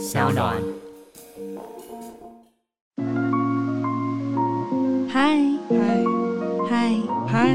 [0.00, 0.56] 小暖。
[5.06, 5.38] 嗨
[5.68, 5.76] 嗨
[6.70, 6.96] 嗨
[7.28, 7.54] 嗨，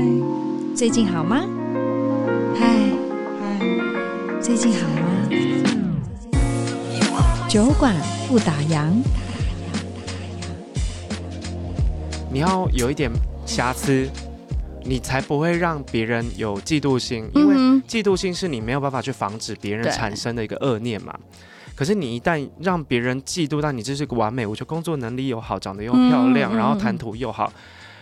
[0.76, 1.44] 最近好吗？
[2.56, 2.68] 嗨
[3.42, 5.28] 嗨，最近好吗？
[7.50, 7.96] 酒馆
[8.28, 8.92] 不打烊。
[12.32, 13.10] 你要有一点
[13.48, 14.08] 瑕疵，
[14.84, 17.56] 你才不会让别人有嫉妒心，因为
[17.88, 21.18] 嫉妒心是你没有办法去防止别人产生的一个恶念嘛。
[21.78, 27.52] 可是你一旦让别人嫉妒到你这是个完美，我觉得工作能力又好，长得又漂亮，然后谈吐又好，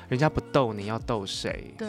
[0.09, 1.73] 人家不逗你要逗谁？
[1.75, 1.87] 对。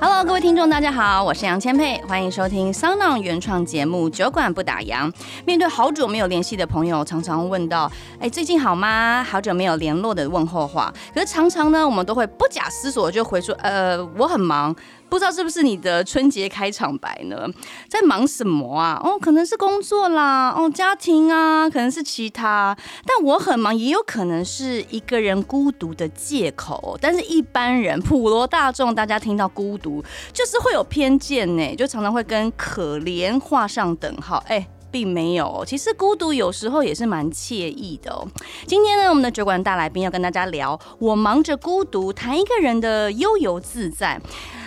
[0.00, 5.10] Hello，各位听众，大家好，我是杨千佩，欢迎收听 SoundOn 原创节目《酒馆不打烊》。
[5.44, 7.90] 面对好久没有联系的朋友，常常问到
[8.20, 14.72] ：“哎，最近好吗？”好久没有联络的问候话，可是常常呢，我们都会不假思索就回说：“呃，我很忙。”
[15.14, 17.46] 不知道是不是你的春节开场白呢？
[17.88, 19.00] 在忙什么啊？
[19.00, 22.76] 哦，可能是工作啦，哦，家庭啊，可能是其他。
[23.06, 26.98] 但我很忙，也有可能是一个人孤独的借口。
[27.00, 34.42] 但是一般人普罗大众，大家听到孤独，就是会有偏见呢，就常常会跟可怜画上等号。
[34.48, 34.66] 哎。
[34.90, 38.24] 并没有，其实孤独有时候也是蛮惬意的哦。
[38.64, 44.20] 今天呢，我们的酒馆大来宾要跟大家聊，我忙着孤独，谈一个人的悠游自在。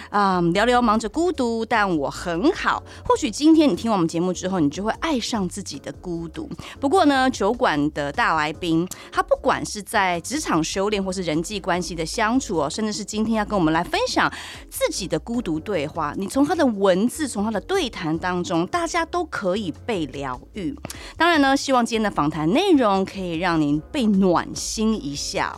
[0.09, 2.83] 啊、嗯，聊聊忙着孤独，但我很好。
[3.05, 6.49] 或许今天你听完我们节目之后，你就会爱上自己的孤独。
[6.79, 14.31] 不过呢，酒馆的大来宾，他不管是在职场修炼，或是人际关系的相处哦，甚至是今天要跟我们来分享
[14.69, 20.75] 自己的孤独对话，你从他的文字，从他的对谈当中，大家都可以被疗愈。
[21.17, 25.55] 当然呢，希望今天的访谈内容可以让您被暖心一下。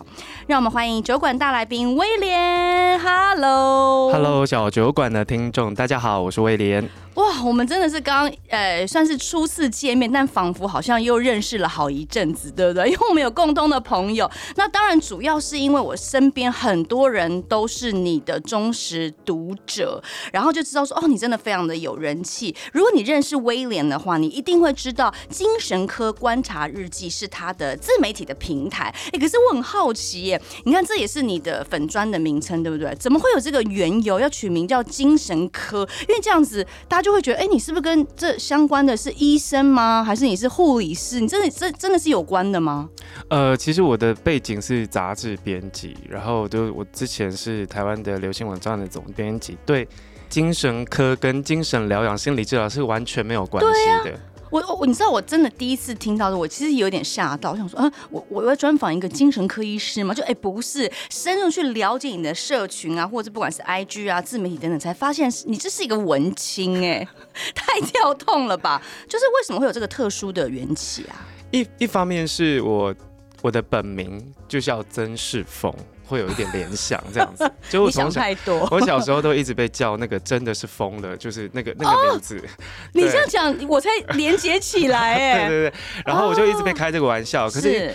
[0.47, 2.99] 让我们欢迎酒馆大来宾威廉。
[2.99, 4.38] Hello，Hello。
[4.45, 6.87] 小酒馆的听众，大家好，我是威廉。
[7.15, 12.87] 哇，我们真的是刚呃，算是初次见面，但仿佛好像又认识了好一阵子，对不对？
[12.87, 14.29] 因为我们有共同的朋友。
[14.55, 20.01] 那当然，主要是因为我身边很多人都是你的忠实读者，
[20.31, 22.55] 然后就知道说，哦，你真的非常的有人气。
[22.71, 28.93] 如果你认识威廉的话，你一定会知道《精神科观察日记》是他的自媒体的平台。
[29.11, 32.95] 哎，可是我很好奇耶，你看这也是你的粉砖的名称，对不对？
[32.95, 35.87] 怎么会有这个缘由要取名叫精神科？
[36.07, 37.09] 因为这样子大家就。
[37.09, 40.03] 会觉得，哎，你是不是跟这相关的是医生吗？
[40.03, 41.19] 还是你是护理师？
[41.19, 42.87] 你真的这真的是有关的吗？
[43.29, 49.87] 呃，其实我的背景是杂志编辑，然后就我之前是台湾的流行网站的总编辑，对
[50.29, 54.19] 精神科跟精神疗养、心理治疗是完全没有关系的。
[54.49, 60.13] 我我你知道我真的第一次听到的，我其实有点吓到，我想说，啊，我我要专访一个精神科医师吗？
[60.13, 67.07] 就哎，不是，深入去了解你的社群啊，或者不管是 IG 啊、自媒体等等，才发现你这是一个文青哎，
[67.53, 68.81] 太跳痛了吧？
[69.07, 71.27] 就是为什么会有这个特殊的缘起啊？
[71.51, 72.93] 一一方面是我
[73.41, 75.73] 我的本名就叫曾世峰。
[76.09, 78.21] 会有一点联想，这样子， 就我从小，
[78.71, 82.39] 我小时候都一直被叫那个真的是疯了，就是那个那个名字。
[82.39, 82.49] 哦、
[82.93, 85.47] 你这样讲，我才连接起来哎。
[85.47, 85.73] 对对对，
[86.05, 87.93] 然后我就一直被开这个玩笑，哦、可是。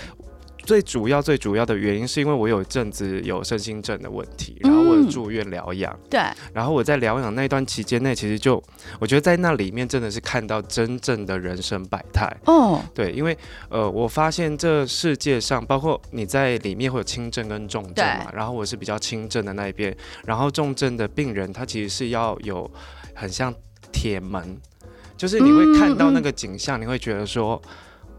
[0.64, 5.94] 最主要、最主要的原因是因为我有一阵子有身心症的问题，然后我有住院疗养。
[6.08, 6.20] 对。
[6.52, 8.62] 然后我在疗养那段期间内，其实就
[8.98, 12.34] 我觉得在那里面真的是看到真正的人生百态。
[12.47, 12.80] 哦。
[12.94, 13.36] 对，因为
[13.69, 19.94] 呃，我发现这世界上，包括你在里面会有轻症跟重症嘛，然后我是比较轻症的那一边，
[20.25, 22.70] 然后重症的病人他其实是要有
[23.14, 23.54] 很像
[23.92, 24.58] 铁门，
[25.16, 27.60] 就是你会看到那个景象，你会觉得说，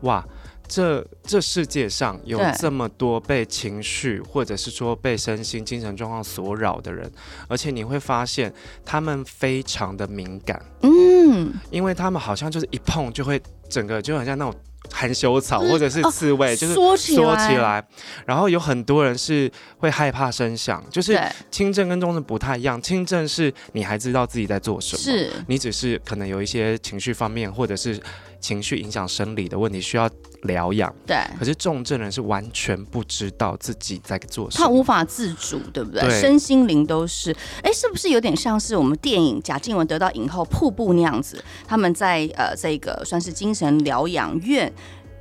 [0.01, 0.23] 哇。
[0.67, 7.09] 这这世界上有这么多被情绪或者是说被身心精神状况所扰的人，
[7.47, 8.51] 而且你会发现
[8.83, 14.53] 他们非常的敏感，嗯，因为他们好像就是一碰就会整个就很像那种
[14.91, 17.87] 含羞草或者是刺猬，哦、就是缩起来，起来，
[18.25, 21.19] 然后有很多人是会害怕声响，就是
[21.51, 28.01] 轻症跟重症不太一样，轻症是你还知道自己在做什么，是你只是可能有一些情绪方面或者是。
[28.39, 30.09] 情绪影响生理的问题需要
[30.43, 31.17] 疗养，对。
[31.39, 36.01] 可是重症人是完全不知道自己在做什么，他无法自主，对不对？
[36.01, 37.35] 对，身心灵都是。
[37.63, 41.43] 哎，是不是有点像是我们电影贾静雯得到影后瀑布那样子？
[41.67, 44.71] 他们在呃这个算是精神疗养院。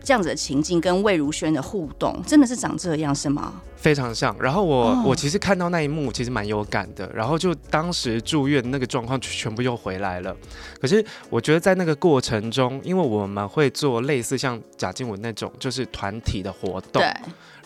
[0.04, 3.54] 这样子的情境跟魏如萱的互动，真的是长这样是吗？
[3.76, 4.34] 非常像。
[4.38, 7.10] 然后我、哦、我其实看到那一幕，其实蛮有感的。
[7.14, 10.34] 然后就当时住院那个状况全部又回来了。
[10.80, 17.14] 可是我觉得在那个过程中，因为我们会做类似像贾静雯那种就是团体的活动，对。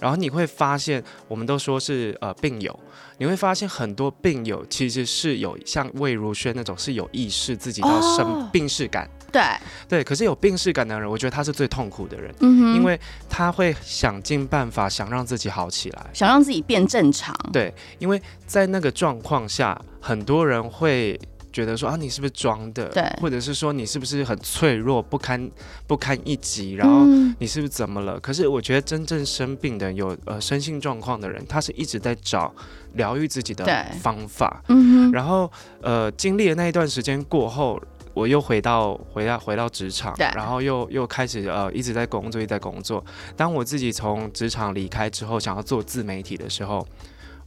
[0.01, 2.79] 然后你会发现，我们都说是呃病友，
[3.19, 9.09] 你会发现很多病友其实是有像魏如萱那种是有意识自己要生病识感。
[9.29, 9.43] 哦、对
[9.89, 12.99] 对，可是有病识感的人，我觉得他是最痛苦的人，嗯哼，因为
[13.29, 17.35] 他会想尽办法想让自己好起来，想让自己变正常。
[17.53, 21.19] 对，因为在那个状况下，很多人会。
[21.51, 22.89] 觉得说啊，你是不是装的？
[22.91, 25.51] 对，或者是说你是不是很脆弱、不堪
[25.89, 26.75] 不堪一击？
[26.75, 27.05] 然后
[27.41, 28.17] 你是不是怎么了？
[28.17, 32.55] 嗯、可是我觉得真正生病的有呃身心状况的人，他是一直在找
[32.93, 33.65] 疗愈自己的
[34.01, 34.63] 方法。
[34.69, 37.81] 嗯，然后呃经历了那一段时间过后，
[38.19, 43.05] 我又回到回到回到职场，然后又又开始呃一直在工作，一直在工作。
[43.37, 46.87] 当我自己从职场离开之后，想要做自媒体的时候。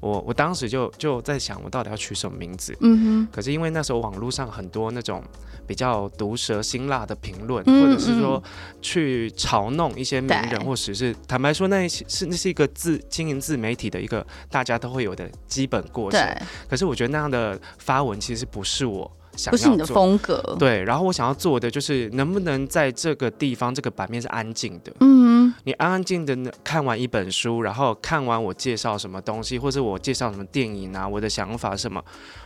[0.01, 2.75] 我我当时就就在想，我到底要取什么名字？
[2.81, 3.27] 嗯哼。
[3.31, 5.23] 可是因为那时候网络上很多那种
[5.67, 8.41] 比较毒舌辛辣的评论，嗯、或者是说
[8.81, 16.19] 去嘲弄一些名人，或者是坦白说，那是那是一个自经营自媒体的一个大家都会有的基本过程。
[16.19, 16.41] 对。
[16.67, 19.11] 可是我觉得那样的发文其实不是我。
[19.49, 20.83] 不是你的风格，对。
[20.83, 24.91] 然后我想要做的就是，能不能在这个地方这个版面是安静的？
[24.99, 32.03] 嗯，你安安静静的看完一本书，然后看完我介绍什么东西，或者我介绍什么电影啊，我的想法什么，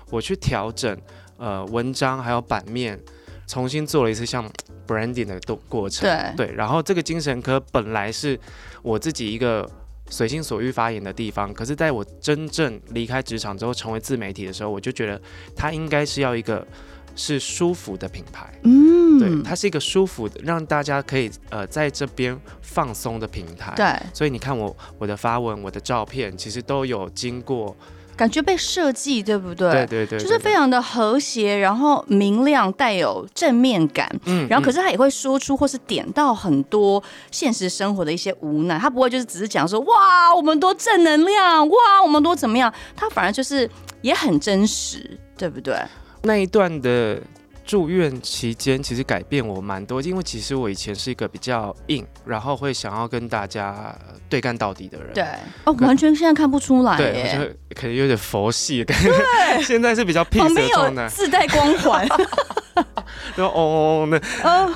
[0.09, 0.97] 我去调整
[1.37, 2.99] 呃文章还有版面，
[3.47, 4.49] 重新做了一次像
[4.87, 6.07] branding 的过程。
[6.07, 6.55] 对对。
[6.55, 8.39] 然后这个精神科本来是
[8.81, 9.69] 我自己一个。
[10.09, 15.19] 随心所欲发言的地方，可是在我真正离开职场之后，成为自媒体的时候，我就觉得
[15.55, 16.65] 它应该是要一个
[17.15, 27.75] 是舒服的品牌，嗯，对，它是一个舒服的，让大家可以呃在这边放松的平台，对，所以你看我我的发文，我的照片，其实都有经过。
[28.15, 29.69] 感觉被设计，对不对？
[29.71, 34.09] 对对对，就是非常的和谐，然后明亮，带有正面感。
[34.25, 38.79] 嗯，然后可是他也会说出或是点到很多现实生活的一些无奈。
[38.79, 42.73] 他不会就是只是讲说哇，我们多正能量，哇，我们多怎么样？
[42.95, 43.69] 他反而就是
[44.01, 45.75] 也很真实，对不对？
[46.23, 47.21] 那一段的。
[47.65, 53.97] 住院期间，其实改变我蛮多，因为其实我以前是一个比较硬，然后会想要跟大家
[54.29, 55.13] 对干到底的人。
[55.13, 55.25] 对，
[55.65, 56.95] 哦，完全现在看不出来。
[56.95, 57.35] 对，
[57.69, 59.09] 我可能有点佛系的感觉。
[59.09, 62.07] 对， 现在是比较 peace 的状态，自带光环。
[63.35, 64.73] 然后哦哦那，嗯，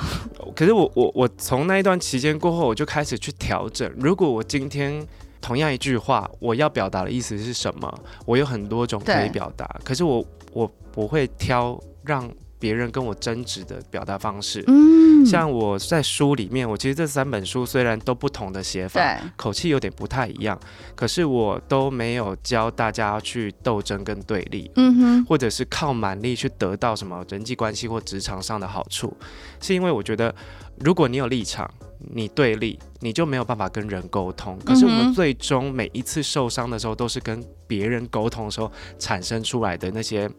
[0.56, 3.88] 可是我我我从那一段期间过后，我就开始去调整。
[3.96, 5.06] 如果我今天
[5.40, 7.94] 同样一句话，我要表达的意思是什么？
[8.26, 12.28] 我有很多种可以表达，可是我我不会挑让。
[12.60, 20.60] 别人跟我争执的表达方式，嗯，像我在书里面，我其实这三本书虽然都不同的写法，对，口气有点不太一样，
[20.94, 29.16] 可是我都没有教大家去斗争跟对立，嗯哼，或者是靠蛮力去得到什么人际关系或职场上的好处，
[29.58, 30.32] 是因为我觉得，
[30.80, 31.68] 如果你有立场，
[32.12, 34.58] 你对立，你就没有办法跟人沟通。
[34.66, 40.30] 可是我们最终每一次受伤的时候，都是跟别人沟通的时候产生出来的那些。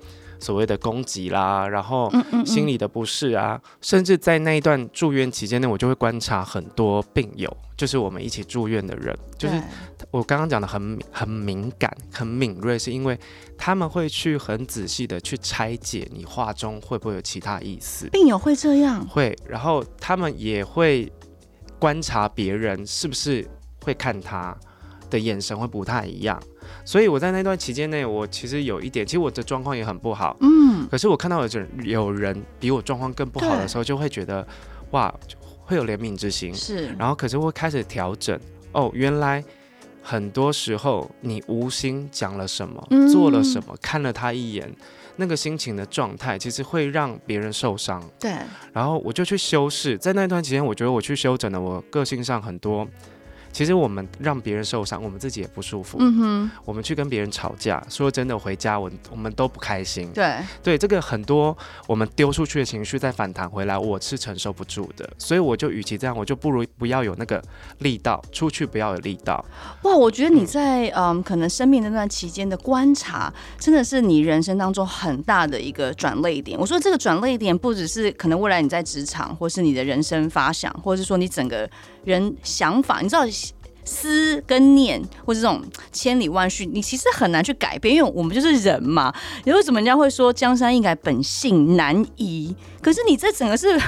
[0.42, 2.12] 所谓的攻击啦，然后
[2.46, 9.62] 心里的不适啊，嗯嗯嗯，甚至在那一段住院期间内，我就会观察很多病友，就是我们一起住院的人，就是
[10.10, 13.18] 我刚刚讲的很很敏感、很敏锐，是因为
[13.58, 18.10] 他们会去很仔细的去拆解你话中会不会有其他意思。
[18.10, 19.08] 病友会这样？
[19.08, 21.12] 会，然后他们也会
[21.80, 23.48] 观察别人是不是
[23.84, 24.56] 会看他
[25.10, 26.42] 的眼神会不太一样。
[26.84, 34.46] 所以我在那段期间内，我其实有一点，其实我的状况也很不好，嗯，可是我看到有人有人比我状况更不好的时候，就会觉得
[34.92, 35.14] 哇，
[35.64, 38.40] 会有怜悯之心，是，然后可是会开始调整，
[38.72, 39.44] 哦，原来
[40.02, 44.74] 很多时候你无心讲了什么，嗯、做了什么，看了他一眼，
[45.18, 48.34] 那个心情的状态，其实会让别人受伤，对，
[48.74, 52.88] 然后我就去修饰，在那段期间，我觉得我去修整了我个性上很多。
[53.52, 55.98] 其实我们让别人受伤，我们自己也不舒服。
[56.00, 60.10] 嗯哼，我们去跟别人吵架，说真的，回家我我们都不开心。
[60.14, 61.56] 对对，这个很多
[61.88, 65.10] 我们丢出去的情绪再反弹回来，我是承受不住的。
[65.18, 67.44] 所以我就与其这样，我就不如不要有那个
[67.80, 69.44] 力道，出去不要有力道。
[69.84, 76.58] 哇，我觉得你在嗯，嗯，可能生命那段期间的观察，真的是你人生当中很大的一个转捩点。
[76.58, 81.70] 我说这个转捩点，不只是可能未来你在职场，或是你的人生发想，或者是说你整个
[82.06, 83.26] 人想法，你知道。
[83.84, 85.62] 思跟念，或者这种
[85.92, 89.14] 千里万绪，你其实很难去改变，因为我们就是人嘛。
[89.44, 92.56] 你为什么人家会说江山易改，本性难移？
[92.82, 93.80] 可是你这整个是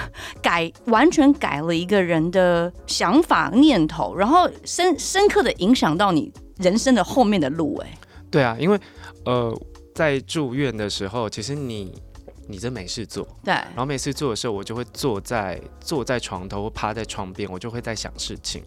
[0.42, 7.78] 改，完全改了一个人的想法念头，然后深深刻的影响到你人生的后面的路。
[7.78, 7.98] 哎，
[8.30, 8.80] 对啊，因为
[9.26, 9.56] 呃，
[9.96, 11.94] 在住院的时候，其实你
[12.48, 18.64] 你真没事做，对，然后没事做的时候，我就会坐在坐在床头，趴在床边，我就会在想事情。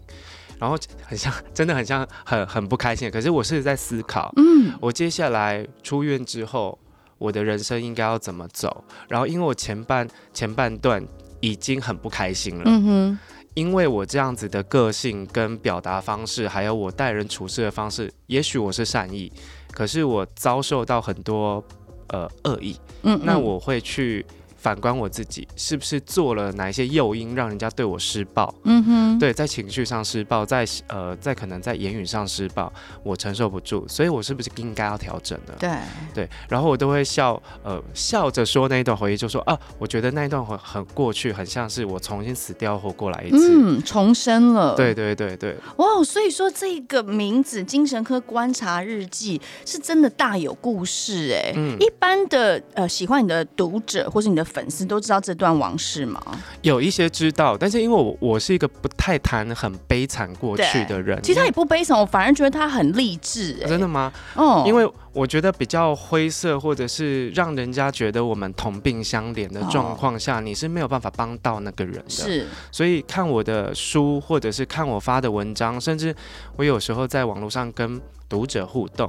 [0.59, 3.09] 然后很像，真的很像很很不开心。
[3.11, 6.77] 可是我是在思考，嗯，我接下来出院之后，
[7.17, 8.83] 我的人生应该要怎么走？
[9.07, 11.05] 然后因为我前半前半段
[11.39, 13.19] 已经很不开心了，嗯哼，
[13.53, 19.31] 因为我这样子的个性跟表达方式，还有我待人处事的方式，也许我是善意，
[19.71, 21.63] 可是我遭受到很多
[22.07, 24.25] 呃恶意，嗯，那我会去。
[24.67, 28.53] 反观我自己，是不是做了哪一些诱因，让人家对我施暴？
[28.65, 32.69] 嗯哼，对，在情绪上施暴，在呃，在可能在言语上施暴，
[33.01, 35.53] 我承受不住，所以我是不是应该要调整的？
[35.57, 35.69] 对
[36.13, 44.75] 对，然后我都会笑，呃，笑着说那一段回忆，就说啊，我觉得那一段很很过去，很像是我重新死掉活过来一次，嗯，重生了。
[44.75, 51.53] 对对对对，哇，所以说这个名字《精神科观察日记》是真的大有故事哎。
[51.55, 54.45] 嗯，一般的呃，喜欢你的读者或是你的。
[54.57, 56.19] 粉丝都知道这段往事吗？
[56.63, 63.53] 有一些知道，但是因为我我是一个不太谈很悲惨过去的人，其实他也不悲惨，我反而觉得他很励志。
[63.67, 64.11] 真的吗？
[64.33, 72.09] 哦，因为我觉得比较灰色，或者是让人家觉得我们同病相怜的状况下，哦，你是没有办法帮到那个人的。
[72.09, 76.15] 是，所以看我的书，或者是看我发的文章，甚至
[76.55, 79.07] 我有时候在网络上跟读者互动。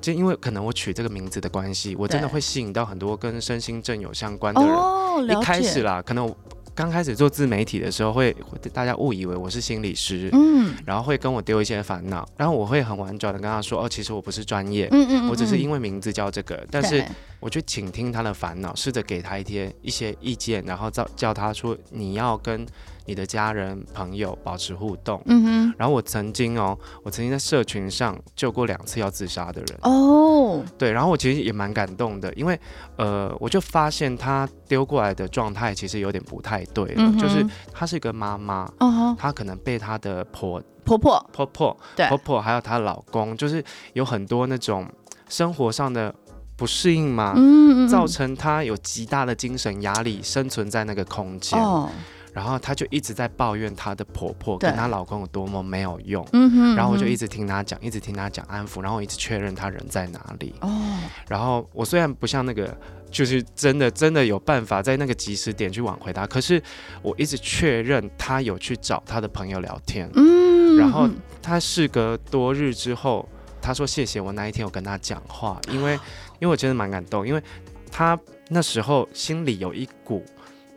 [0.00, 4.70] 就因为可能我取这个名字的关系，我真的会吸引到很多跟身心症有相关的人。
[4.70, 6.36] 哦，一开始啦，可能我
[6.74, 17.04] 刚开始做自媒体的时候会，会大家误以为我是心理师，嗯，然后会跟我丢一些烦恼，然后我会很婉转的跟他说，哦，其实我不是专业，嗯嗯，我只是因为名字叫这个，但是
[17.38, 22.66] 我去倾听他的烦恼，试着给他一些一些意见，然后叫叫他说，你要跟。
[23.10, 25.74] 你的家人朋友保持互动，嗯哼。
[25.76, 29.78] 然后我曾经哦，我曾经在社群上救过两次要自杀的人。
[29.82, 30.92] 哦，对。
[30.92, 32.56] 然后我其实也蛮感动的，因为
[32.96, 41.28] 呃，我就发现他丢过来的状态其实有点不太对了，嗯、就是她是一个妈妈，哦，她可能被她的婆婆婆。
[41.32, 42.06] 婆婆对。
[42.06, 43.64] 婆婆还有她老公，就是
[43.94, 44.86] 有很多那种
[45.28, 46.14] 生活上的
[46.56, 51.60] 不适应嘛，嗯，嗯，嗯，造成她有极大的精神压力，生存在那个空间。
[51.60, 51.88] 哦
[52.32, 60.54] 然后她就一直在抱怨她的婆婆跟她老公有多么没有用，嗯哼，然后我就一直听她讲，一直听她讲安抚，然后我一直确认她人在哪里。
[60.60, 62.76] 哦，然后我虽然不像那个，
[63.10, 66.62] 就是真的真的有办法在那个及时点去挽回她，可是
[67.02, 70.08] 我一直确认她有去找她的朋友聊天。
[70.14, 71.08] 嗯，然后
[71.42, 73.28] 她事隔多日之后，
[73.60, 75.94] 她说谢谢我那一天有跟她讲话，因为
[76.38, 77.42] 因为我真的蛮感动，因为
[77.90, 78.18] 她
[78.48, 80.24] 那时候心里有一股。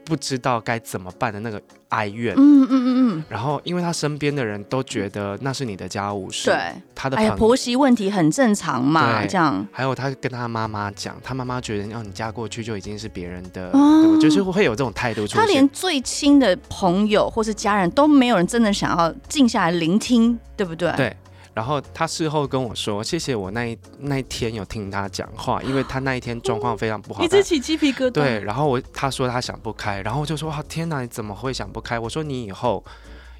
[0.06, 9.66] 不知道该怎么办的那个哀怨，嗯嗯嗯嗯，然后因为他身边的人都觉得那是你的家务事，对，他的，哎呀，婆媳问题很正常嘛，这样。
[9.72, 15.42] 还有他跟他妈妈讲，他妈妈觉得，哦，你嫁过去就已经是别人的，哦、就是会有这种态度出现。
[15.42, 20.92] 他连最亲的朋友或是家人都没有人真的想要静下来聆听，对不对？
[20.98, 21.16] 对。
[21.54, 28.12] 然后他事后跟我说：“谢谢我那一那一天有听他讲话，因为他那一天状况非常不好。”一直起鸡皮疙瘩。
[28.12, 32.84] 对，然后我他说他想不开，然后我就说：“哇，天哪，你怎么会想不开？”我说：“你以后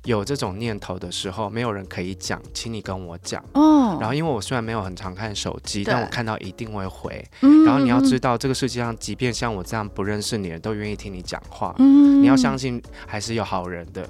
[0.04, 3.98] 有这种念头的时候，没有人可以讲，请你跟我讲。”哦。
[4.00, 7.26] 然后因为我虽然没有很常看手机，但我看到一定会回。
[7.42, 7.66] 嗯。
[7.66, 11.74] 然后你要知道，这个世界上，即便像我这样不认识你的人都愿意听你讲话。
[11.80, 12.22] 嗯。
[12.22, 14.08] 你要相信，还是有好人的。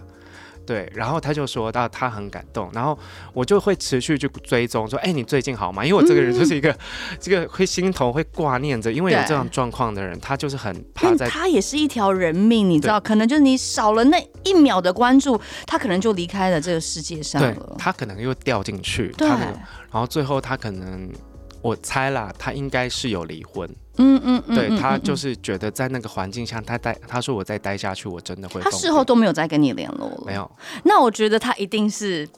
[0.65, 2.97] 对，然后他就说到他很感动，然后
[3.33, 5.85] 我就会持续去追踪，说，哎，你最近好吗？
[5.85, 6.77] 因为我这个人就是一个，嗯、
[7.19, 11.27] 这个会心头会挂念着，因为有这种状况的人，他就是很怕在。
[11.27, 17.53] 他也是一条人命，你知道，可能就是你少了那一秒的关注，他可能就离开了这个世界上了。
[17.53, 19.51] 对，他可能又掉进去，对他那个，
[19.91, 21.09] 然后最后他可能。
[21.63, 23.67] 我猜啦，他应该是有离婚。
[23.97, 28.61] 嗯嗯嗯，对，他就是觉得在那个环境下，他待他说我再待下去，我真的会。
[28.61, 30.23] 他事后都没有再跟你联络了。
[30.25, 30.49] 没有。
[30.83, 32.29] 那我觉得他一定是。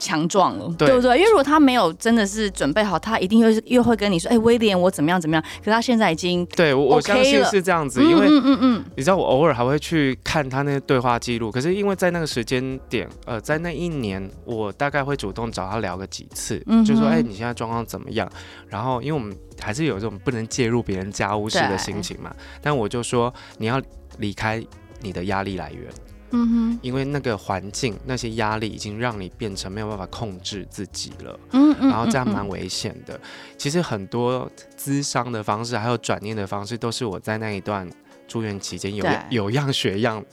[0.00, 1.18] 强壮了，对，对不对？
[1.18, 11.52] 因为如果他没有真的是准备好，他一定会又会跟你说：“哎、欸，威廉，我怎么样怎么样？”可是他现在已经、OK、对我我相信是这样子，因为嗯嗯嗯，你知道我偶尔还会去看他那些对话记录。
[11.52, 18.26] 可是因为在那个时间点，呃，在那一年，我大概会主动找他聊个几次，嗯、就说：“哎、欸，你现在状况怎么样？”
[18.66, 23.80] 然后因为我们还是有这种不能介入别人家务事的心情嘛，但我就说你要
[24.18, 24.64] 离开
[25.02, 25.84] 你的压力来源。
[26.30, 31.38] 嗯哼，因为那个环境，那些压力已经让你变成没有办法控制自己了。
[31.52, 33.20] 嗯嗯，然后这样蛮危险的。
[33.56, 37.88] 其实很多咨商的方式，还有转念的方式，都是我在那一段
[38.28, 40.24] 住院期间有有样学样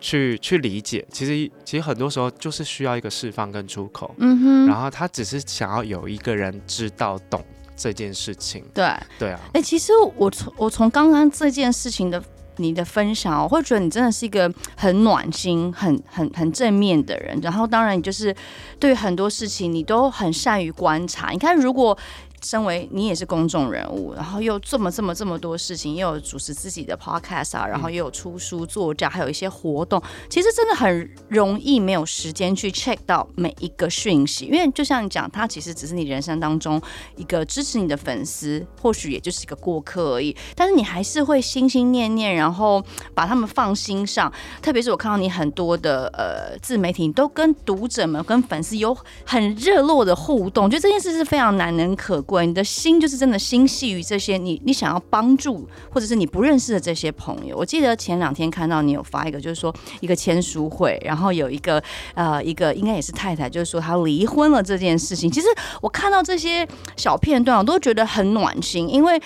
[0.00, 1.04] 去去理解。
[1.10, 4.14] 其实其实很多时候就是需要一个释放跟出口。
[4.18, 7.44] 嗯哼，然后他只是想要有一个人知道懂
[7.76, 8.64] 这件事情。
[8.72, 8.84] 对
[9.18, 9.40] 对啊。
[9.48, 12.22] 哎、欸，其实我从我从刚刚这件事情的。
[12.62, 17.38] 你的分享，我会觉得你真的是一个很暖心、很很很正面的人。
[17.42, 18.34] 然后，当然，你就是
[18.78, 21.30] 对很多事情你都很善于观察。
[21.30, 21.96] 你看，如果
[22.42, 36.80] 身为你也是公众人物，然后又这么这么这么多事情，又有主持自己的 podcast 啊，然后又有出书作家，还有一些活动，其实真的很容易没有时间去 check 到每一个讯息，因为就像你讲，他其实只是你人生当中
[37.16, 42.82] 一个支持你的粉丝，或许也就是一个过客而已，但是你还是会心心念念，然后
[43.14, 44.32] 把他们放心上。
[44.62, 52.46] 特别是我看到你很多的呃自媒体，你都跟读者们、跟粉丝有很热络的互动，我觉得这件事是非常难能可鬼。
[52.46, 57.56] 你的心就是真的心系于这些你你想要帮助或者是你不认识的这些朋友。
[57.56, 61.82] 我记得前两天看到你有发一个，就是说一个签书会，然后有一个
[62.14, 65.28] 呃一个应该也是太太，就是说她离婚了这件事情。
[65.28, 65.48] 其实
[65.82, 69.20] 我看到这些小片段，我都觉得很暖心，因为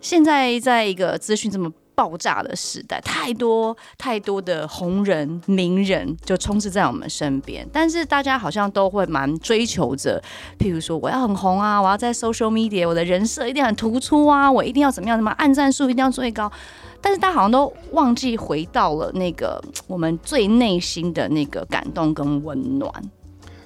[0.00, 1.70] 现在在一个资讯这么。
[1.96, 10.22] 爆炸的时代，太多太多的红人名人就充斥在我们身边，但是大家好像都会蛮追求着，
[10.58, 16.52] 譬如说我要很红啊，我要在 social media，我的人设一定很突出啊，我一定要怎么样，什么按赞数一定要最高，
[17.00, 22.92] 但是大家好像都忘记回到了那个我们最内心的那个感动跟温暖。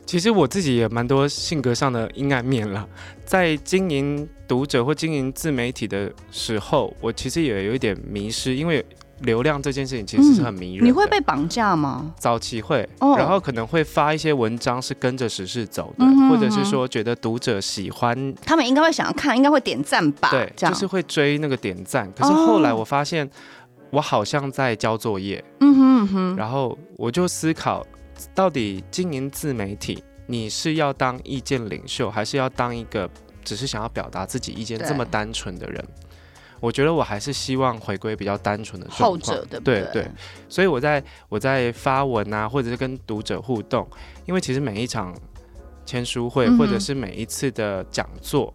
[0.07, 2.85] 其实我自己也蛮多性格上的阴暗面了，
[3.25, 8.85] 在经营读者或经营自媒体的时候，我其实也有一点迷失，因为
[9.21, 10.85] 流量这件事情其实是很迷人。
[10.85, 12.13] 你会被绑架吗？
[12.19, 20.29] 早期会，然后可能会发一些文章是跟着时事走的，或者是说觉得读者喜欢，他们应该会想要看，应该会点赞吧？
[20.33, 22.11] 对，就是会追那个点赞。
[22.17, 23.31] 可是后来我发现，
[23.91, 25.45] 我好像在交作业。
[25.61, 27.87] 嗯哼哼，然后我就思考。
[28.35, 33.09] 到底经营自媒体，你是要当意见领袖，还是要当一个
[33.45, 35.85] 只是想要表达自己意见这么单纯的人？
[36.61, 39.11] 我觉得我还是希望回归比较单纯的状况。
[39.11, 39.81] 后者对不对？
[39.93, 40.11] 对对。
[40.49, 43.89] 所以我在我在发文啊，或者是跟读者互动，
[44.27, 45.15] 因为其实每一场
[45.87, 48.53] 签书会，或者是每一次的讲座，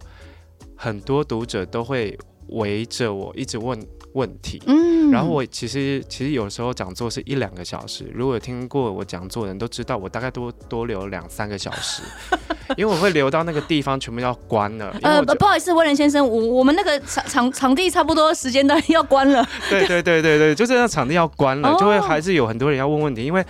[0.62, 2.18] 嗯、很多读者都会
[2.50, 3.80] 围着我一直问。
[4.16, 12.02] 问题，嗯，然后我其实其实有时候讲座是一两个小时，如果有听过我讲座的人都知道，我大概多多留两三个小时，
[12.78, 14.96] 因为我会留到那个地方全部要关了。
[15.04, 19.46] 呃，不好意思，威廉先生，我我们那个场场场地差不多时间都要关了。
[19.70, 23.46] 对对对对对，就是那场地要关了，就会还是有很多人要问问题，因为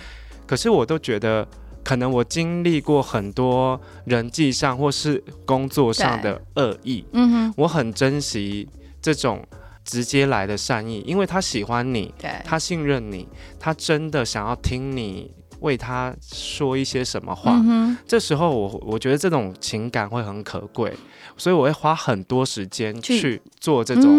[0.46, 1.46] 可是我都觉得，
[1.84, 8.68] 可能我经历过很多人际上或是工作上的恶意，嗯哼，我很珍惜
[9.00, 9.40] 这种。
[9.86, 12.12] 直接来的善意，因为他喜欢你，
[12.44, 13.26] 他信任你，
[13.58, 17.52] 他真的想要听你为他说一些什么话。
[17.64, 20.92] 嗯、这时候我我觉得这种情感会很可贵，
[21.36, 24.10] 所以我会花很多时间去做这种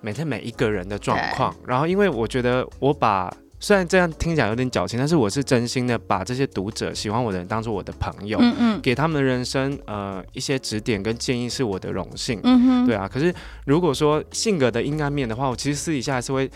[0.00, 1.54] 每天每一个人的状况。
[1.66, 3.30] 然后，因为我觉得我把。
[3.66, 13.10] 虽然这样听起来有点矫情，但是我是真心的把这些读者喜欢我的人当做我的朋友，嗯嗯，给他们的人生呃一些指点跟建议是我的荣幸，嗯哼，对啊。
[13.12, 16.48] 可是如果说性格的阴暗面的话，我其实私底下还是会。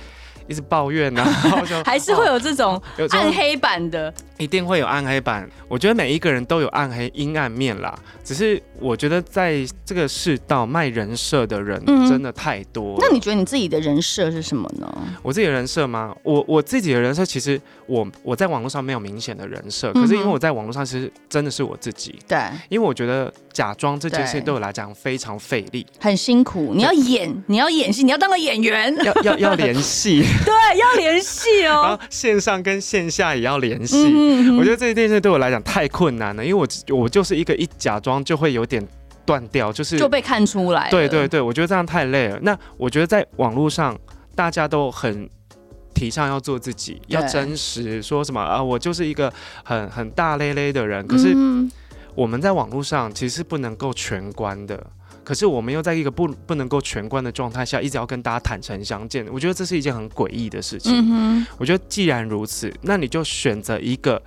[0.48, 5.48] 一直抱怨呢、 啊，还是会有这种暗黑版的，一定会有暗黑版。
[5.68, 12.98] 我觉得每一个人都有暗黑阴暗面啦，只是我觉得在这个世道卖人设的人真的太多、嗯。
[13.00, 14.92] 那你觉得你自己的人设是什么呢？
[15.22, 16.14] 我自己的人设吗？
[16.22, 22.18] 我我自己的人设其实我我在网络上没有明显的人设，可是因为我在网络上其实真的是我自己。
[22.26, 22.38] 对，
[22.68, 26.72] 因为我觉得假装这件事对我来讲非常费力，很辛苦。
[26.74, 30.22] 你要演， 你要演戏，你要当个演员，要要要联系。
[30.44, 31.82] 对，要联系哦。
[31.84, 33.96] 然后线上跟线下也要联系。
[34.12, 38.88] 嗯、我觉得这件事对我来讲太困难了，因为我我就是一个一假装就会有点
[39.26, 40.88] 断掉，就是就被看出来。
[40.88, 42.38] 对对对，我觉得这样太累了。
[42.40, 43.98] 那我觉得在网络上
[44.34, 45.28] 大家都很
[45.92, 49.30] 提倡要做自己，要真实，说什么啊，我就是一个
[49.62, 51.06] 很很大咧咧的人。
[51.06, 51.36] 可是
[52.14, 54.86] 我们在网络上其实是不能够全关的。
[55.22, 60.92] 可是我们又在一个不不能够全观的状态下，一直要跟大家坦诚相见，我觉得这是一件很诡异的事情。
[60.96, 64.20] 嗯、我觉得既然如此，那你就选择一个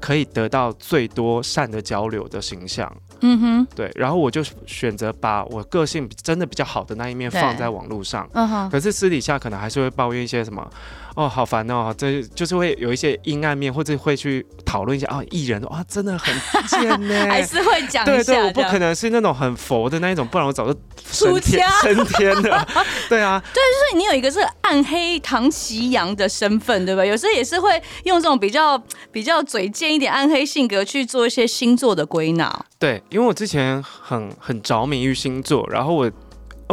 [0.00, 2.90] 可以得到最多善的交流的形象。
[3.20, 3.90] 嗯哼，对。
[3.94, 8.28] 然后我就选择把我个性真的比较好的那一面放在网络上。
[8.32, 8.70] 嗯哼。
[8.70, 10.68] 可是私底下可能还是会抱怨一些什么。
[11.20, 11.94] 哦，好烦哦！
[11.98, 16.34] 这就是会有一些阴暗面，或者会去讨论一下啊，艺人哇，真的很
[16.66, 18.24] 贱 呢，还是会讲一下。
[18.24, 22.66] 对对，我不可能是那种很佛的那一种，不然我早就升天升天了。
[23.10, 27.04] 对啊，对，就是你有一个是暗黑唐奇阳的身份，对吧？
[27.04, 27.70] 有时候也是会
[28.04, 32.64] 用这种比较比较嘴贱一点、暗黑性格去做一些星座的归纳。
[32.78, 36.10] 对，因为我之前很很着迷于星座，然后我。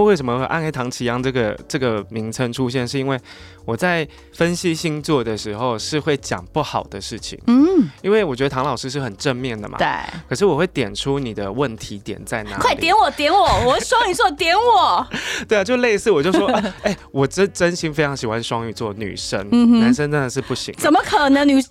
[0.04, 2.88] 为什么会暗黑唐奇阳这个这个名称出现？
[2.88, 3.20] 是因为
[3.66, 9.88] 我在分析星座的时候是会讲不好的事情，嗯，因为我觉得唐老师是很正面的嘛，对。
[10.30, 12.62] 可是我会点出你的问题点在哪里？
[12.62, 15.06] 快点我点我，我是双鱼座，点我。
[15.48, 16.48] 对啊，就类似我就说，
[16.84, 20.74] 哎、欸，我真真心非常喜欢双鱼座女生，嗯，男生真的是不行。
[20.78, 21.62] 怎么可能女？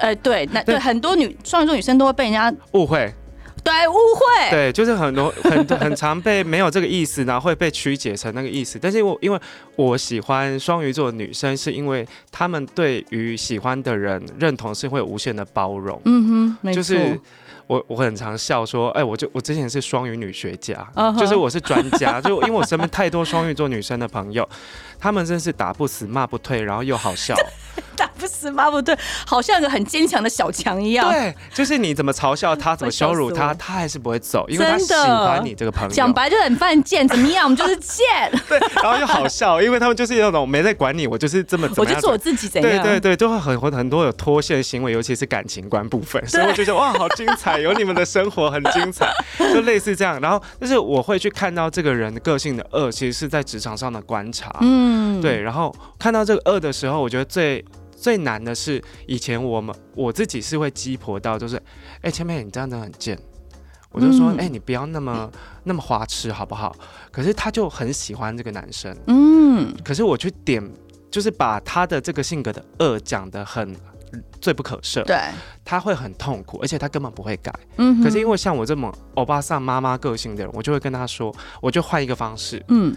[0.00, 3.12] 呃，对，那对，对很多女双鱼座女生都会被人家误会。
[3.66, 4.50] 对，误会。
[4.50, 8.78] 对，就是很多 很很常被没有这个意思，然后会被曲解成那个意思。
[8.80, 9.40] 但是我因为
[9.74, 16.00] 我喜欢双鱼座的女生，是因为她们对于喜欢的人认同是会有无限的包容。
[16.04, 16.76] 嗯哼，没错。
[16.76, 17.20] 就是
[17.66, 21.18] 我我很常笑说，哎，我就我之前是双鱼女学家，uh huh.
[21.18, 24.48] 就是我是专家， 就因为我身边太多双鱼座女生的朋友，
[25.00, 27.34] 他们真是打不死骂不退，然后又好笑。
[28.16, 31.10] 打不死吗不对，好像一个很坚强的小强一样。
[31.10, 35.90] 对，就是你怎么嘲笑他，怎么羞辱他，他还是不会走，因为他喜欢你这个朋友。
[35.94, 37.44] 讲白就很犯贱，怎么样？
[37.44, 38.04] 我们就是贱。
[38.48, 42.82] 对，然后又好笑，因为他们就是那种没在管你，我就是这么我就做我自己，怎样？
[42.82, 49.12] 对对对，就会很很多有脱线行为，尤其是感情观部分，所以我就觉得哇，好精彩，有你们的生活很精彩，
[49.52, 50.18] 就类似这样。
[50.20, 54.54] 然后就是我会去看到这个人的个性的恶，其实是在职场上的观察。
[54.60, 55.40] 嗯，对。
[55.40, 57.64] 然后看到这个恶的时候，我觉得最。
[58.06, 61.56] 最难的是，以前我们我自己是会鸡婆到，就是，
[61.96, 63.18] 哎、欸，千妹你这样子很贱，
[63.90, 64.46] 我就说，哎、嗯。
[64.46, 65.28] 欸，你不要那么
[65.64, 66.72] 那么花痴好不好？
[67.10, 70.62] 可是他就很喜欢这个男生，嗯，可是我去点，
[71.10, 73.74] 就是把他的这个性格的恶讲得很
[74.40, 75.18] 罪不可赦，对，
[75.64, 82.94] 他会很痛苦，而且他根本不会改，嗯，可是因为像我这么欧巴桑妈妈个性的人，我就会跟他说，我就换一个方式，嗯。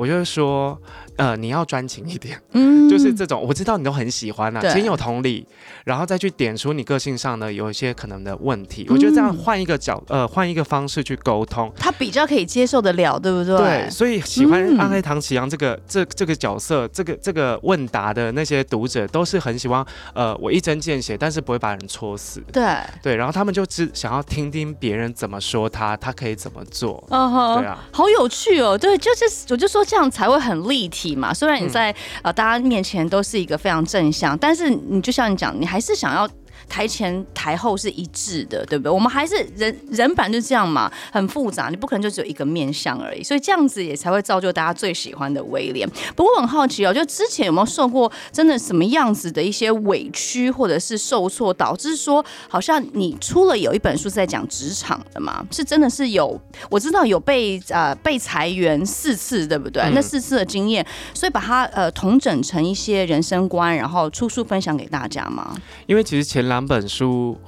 [0.00, 0.80] 我就说，
[1.16, 5.46] 呃，你要专情一点，嗯，就是这种，我知道你都很喜欢啊，挺有同理，
[5.84, 8.86] 然后再去点出你个性上呢有一些可能的问题。
[8.88, 13.58] 我觉得这样换一个角，呃，换一个方式去沟通，他比较可以接受得了，对不对？
[13.58, 19.84] 对，所以喜欢暗黑唐启阳这个这这个角色，这个这个问答的那些读者都是很喜欢，
[20.14, 22.40] 呃，我一针见血，但是不会把人戳死。
[22.50, 22.64] 对
[23.02, 27.04] 对，然后他们就只想要听听别人怎么说他，他可以怎么做。
[27.10, 28.78] 嗯哼，对啊，好有趣哦。
[28.78, 29.84] 对，就是我就说。
[29.90, 31.34] 这样才会很立体嘛。
[31.34, 36.28] 虽然你在呃大家面前都是一个非常正向，但是你就像你讲，你还是想要。
[36.70, 38.92] 台前台后是一致的，对不对？
[38.92, 45.86] 我们还是人人版就这样嘛，很复杂，你不可能就只有一个面相而已，所以这样子也才会造就大家最喜欢的威廉。
[46.14, 55.44] 不过我很好奇哦，就之前有没有受过真的什么样子的一些委屈或者是受挫，导致说好像你出了有一本书是在讲职场的嘛？
[55.50, 59.82] 是真的是有，我知道有被呃被裁员四次，对不对？
[59.92, 65.56] 那四次的经验，所以把它呃统整成一些人生观，然后出书分享给大家吗？
[65.88, 66.59] 因为其实前两。
[66.60, 67.38] 两本书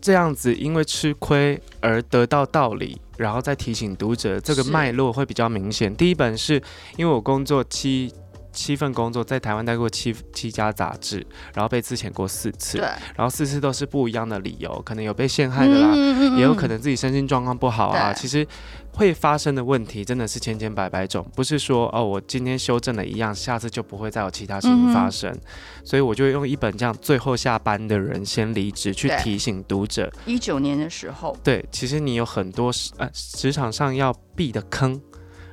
[0.00, 5.94] 这样子，因为吃亏而得到道理，然后再提醒读者，这个脉络会比较明显。
[5.94, 6.60] 第一本是
[6.96, 8.12] 因为我工作七
[8.52, 12.86] 七份工作，在台湾待过七七家杂志，然后被资遣过四次，对
[13.16, 18.12] 然后四次都是不一样的理由，可能有被陷害的啦，嗯嗯嗯嗯也有可能自己身心状况不好啊。
[18.12, 18.46] 其实。
[18.94, 25.30] 会发生的问题真的是千千百百种，不是说哦，我今天修正了一样，下次就不会再有其他事情发生。
[25.30, 25.40] 嗯、
[25.82, 30.12] 所以我就用一本这样最后下班的人先离职去提醒读者。
[30.26, 35.00] 一九年的时候，对，其实你有很多呃职场上要避的坑，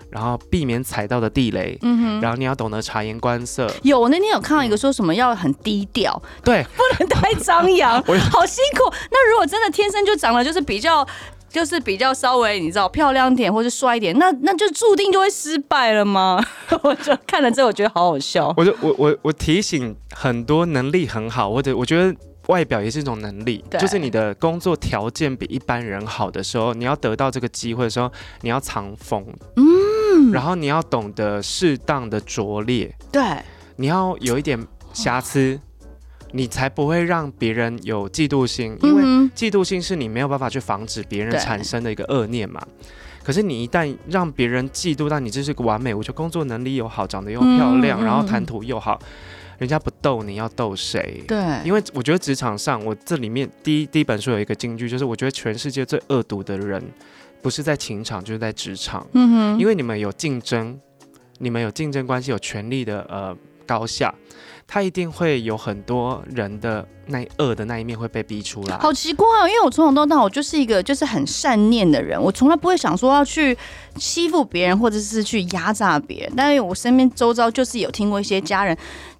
[0.10, 3.70] 然后避免踩到的地雷，嗯哼，然后你要懂得察言观色。
[3.84, 8.92] 有，我那天有看到一个说什么要很低调，对， 不能太张扬， 好辛苦。
[9.12, 11.08] 那如果真的天生就长得就是比较。
[11.52, 16.40] 就是比较稍微你知道漂亮点或者帅一点，那那就注定就会失败了吗？
[16.84, 18.54] 我就看了之后，我觉得好好笑。
[18.56, 22.16] 我就我我我提醒很多能力很好，或者我觉得
[22.50, 29.66] 外表也是一种能力，就是你的工作条件比一般人好的时候，你要得到这个机会的时候，你要藏锋，嗯，
[30.32, 33.22] 然后你要懂得适当的拙劣，对，
[33.76, 34.60] 你要有一点
[34.94, 35.60] 瑕疵。
[36.32, 39.04] 你才不会让别人有嫉妒心，因为
[39.36, 42.62] 嫉妒心是你没有办法去防止别人产生的一个恶念嘛。
[43.24, 49.00] 可是你一旦让别人嫉妒到你这是个完美，我觉得工作能力又好，长得又漂亮，嗯、然后谈吐又好，
[49.58, 51.24] 人家不逗你要逗谁？
[51.28, 56.80] 对，因为我觉得职场上，我这里面第一第一本书有一个金句，就是我觉得全世界最恶毒的人，
[57.42, 59.06] 不是在情场，就是在职场。
[59.14, 60.80] 嗯哼，因为你们有竞争，
[61.38, 64.14] 你们有竞争关系，有权力的呃高下。
[64.72, 68.78] 他一定会有很多人的那恶的那一面会被逼出来。
[68.78, 73.58] 好奇怪哦，因为我从小到大我就是一个就是很善念的人，我从来不会想说要去
[73.96, 76.34] 欺负别人或者是去压榨别人。
[76.38, 78.78] 但是我身边周遭就是有听过一些家人。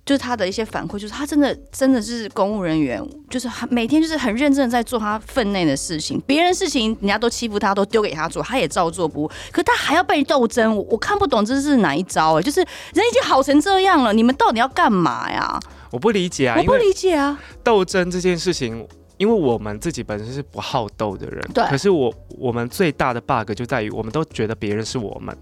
[0.10, 15.60] 就是他的一些反馈，就是他真的真的是公务人员，就是每天就是很认真的在做他分内的事情，别人事情人家都欺负他，都丢给他做，他也照做不误，可他还要被斗争，我我看不懂这是哪一招哎、欸，就是人已经好成这样了，你们到底要干嘛呀？
[15.92, 18.84] 我不理解啊，我不理解啊，斗争这件事情，
[19.18, 25.38] 因为我们自己本身是不好斗的人，对，可是我我们最大的 bug 就在于，我们都觉得别人是我们。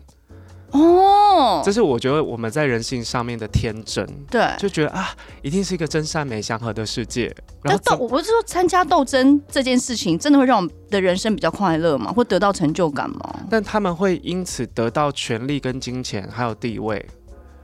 [0.72, 5.10] 哦，这是我觉得我们在人性上面的天真，对，就觉得啊，
[5.42, 7.34] 一定是一个真善美祥和的世界。
[7.64, 12.12] 然后斗，我不是说参加斗争这件事情真的会让我们的人生比较快乐吗？
[12.12, 13.40] 会得到成就感吗？
[13.50, 17.06] 但他们会因此得到权力跟金钱，还有地位。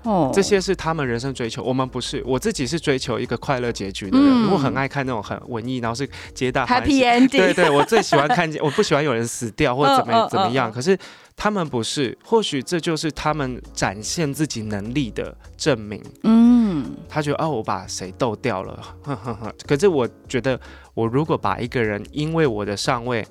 [0.03, 2.21] 哦，这些是他们人生追求，我们不是。
[2.25, 6.65] 我自己是追求一个快乐结局的人，我、嗯、很爱看那种很文艺，然后是皆大。
[6.65, 7.29] Happy ending。
[7.29, 10.69] 对对，我最喜欢看见，我不喜欢有人死掉或者怎么、哦、怎么样。
[10.69, 10.97] 哦、 可是
[11.35, 16.01] 他们不是，或许这就是他们展现自己能力的证明。
[16.23, 19.53] 嗯，他觉得哦，我把谁斗掉了，呵呵呵。
[19.67, 20.59] 可是我觉得，
[20.93, 23.25] 我如果把一个人因为我的上位。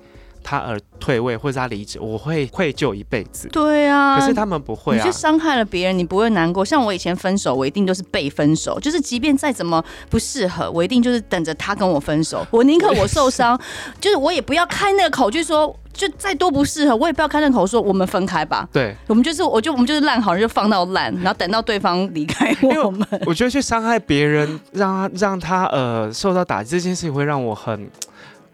[0.45, 3.49] 他而退位或者他离职，我会愧疚一辈子。
[3.49, 5.03] 对啊，可是他们不会啊。
[5.03, 6.63] 你去伤害了别人，你不会难过。
[6.63, 12.47] 像我以前分手，我一定都是被分手，就是即便再怎么不适合，我一定就是等着他跟我分手。
[12.51, 13.59] 我宁可我受伤，
[13.99, 18.65] 就是我也不要开那个口，就是说就再多不适合，我也不要开那个口说我们分开吧。
[18.71, 23.05] 对，我们就是我就我们就是烂好人，就放到烂，然后等到对方离开我们。
[23.25, 27.89] 我觉得去伤害别人，让他让他呃受到打击，这件事情会让我很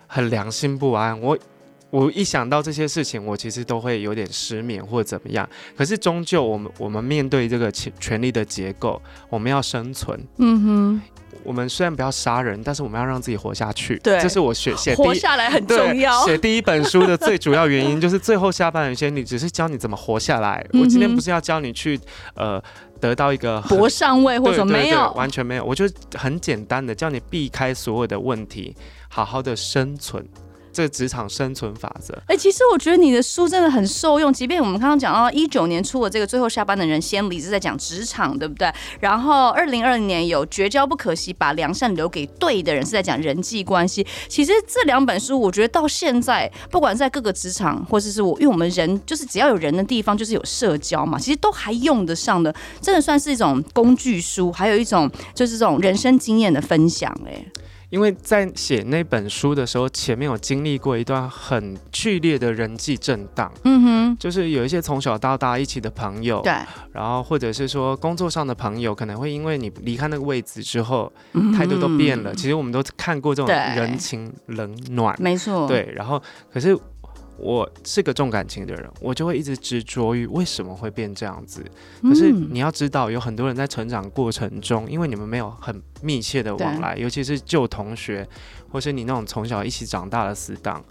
[0.08, 1.22] 很良心不安。
[1.22, 1.38] 我。
[1.92, 5.48] 我一想到这些事情，我其实都会有点失眠或者怎么样。
[5.76, 10.20] 可是终究，我们我们面对这个权权力的结构，我们要生存。
[10.38, 11.02] 嗯哼，
[11.44, 13.98] 我们虽然不要杀人，但是我们要让自己活下去。
[14.04, 16.24] 对，这是我写写活下来很重要。
[16.26, 20.64] 写第一本书的最主要原因就是最后下半有些你只是教你怎么活下来。
[20.74, 22.00] 嗯、我今天不是要教你去
[22.36, 22.62] 呃
[23.00, 25.66] 得到一个博上位或者没有，完全没有。
[25.66, 28.76] 我就很简单的教你避开所有的问题，
[29.08, 30.24] 好好的生存。
[30.80, 32.18] 这职场生存法则。
[32.28, 34.32] 哎、其实我觉得你的书真的很受用。
[34.32, 38.72] 即便我们刚刚讲到一九年出了这个最后下班的人先离职，在讲职场，对不对？
[39.02, 44.08] 然后二零二零年有绝交不可惜，把良善留给对的人，是在讲人际关系。
[44.30, 52.56] 其实这两本书，我觉得到现在，不管在各个职场，或者是我，因为我们人就是只要有人的地方，就是有社交嘛，其实都还用得上的。
[52.80, 57.14] 真的算是一种工具书，还有一种就是这种人生经验的分享。
[57.28, 57.44] 哎。
[57.90, 66.54] 因为在写那本书的时候，前面有经历过一段很剧烈的人际震荡，嗯哼，就是有一些从小到大一起的朋友，对，
[66.92, 72.34] 然后或者是说工作上的朋友，可能会因为你离开那个位置之后，嗯、态度都变了。
[72.36, 76.22] 其实我们都看过这种人情冷暖，没错，对，然后
[76.52, 76.78] 可是。
[77.40, 81.64] 我是个重感情的人，我就会一直执着于为什么会变这样子。
[82.02, 88.28] 可是你要知道，有很多人在成长过程中，因为你们没有很密切的往来，尤其是旧同学，
[88.70, 90.84] 或是你那种从小一起长大的死党，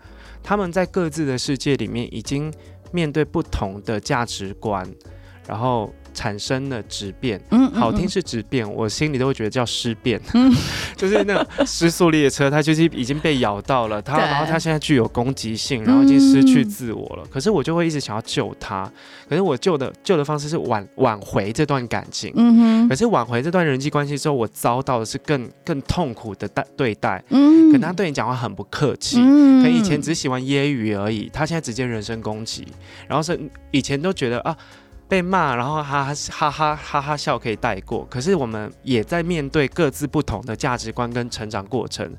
[0.43, 2.53] 他们在各自的世界里面已经
[2.93, 4.85] 面对不同的价值观，
[5.47, 5.93] 然后。
[6.19, 10.53] 产生了质变，嗯，好听是质变，我心里都会觉得叫尸变，嗯，
[10.99, 17.25] 就是那个失速列车，它就是已经被咬到了，它然后它现在具有攻击性，然后已经失去自我了。
[17.31, 18.91] 可是我就会一直想要救它，
[19.29, 22.89] 可是我救的救的方式是挽挽回这段感情，嗯哼。
[22.89, 32.67] 可是挽回这段人际关系之后，我遭到的是更更痛苦的待对待，嗯，可能他对你讲话很不客气，嗯，可以前只喜欢揶揄而已，他现在直接人身攻击，
[33.07, 33.39] 然后是
[33.71, 34.57] 以前都觉得啊。
[35.09, 42.15] 被骂，然后哈哈哈哈哈哈笑可以带过，可是我们也在面对各自不同的价值观跟成长过程。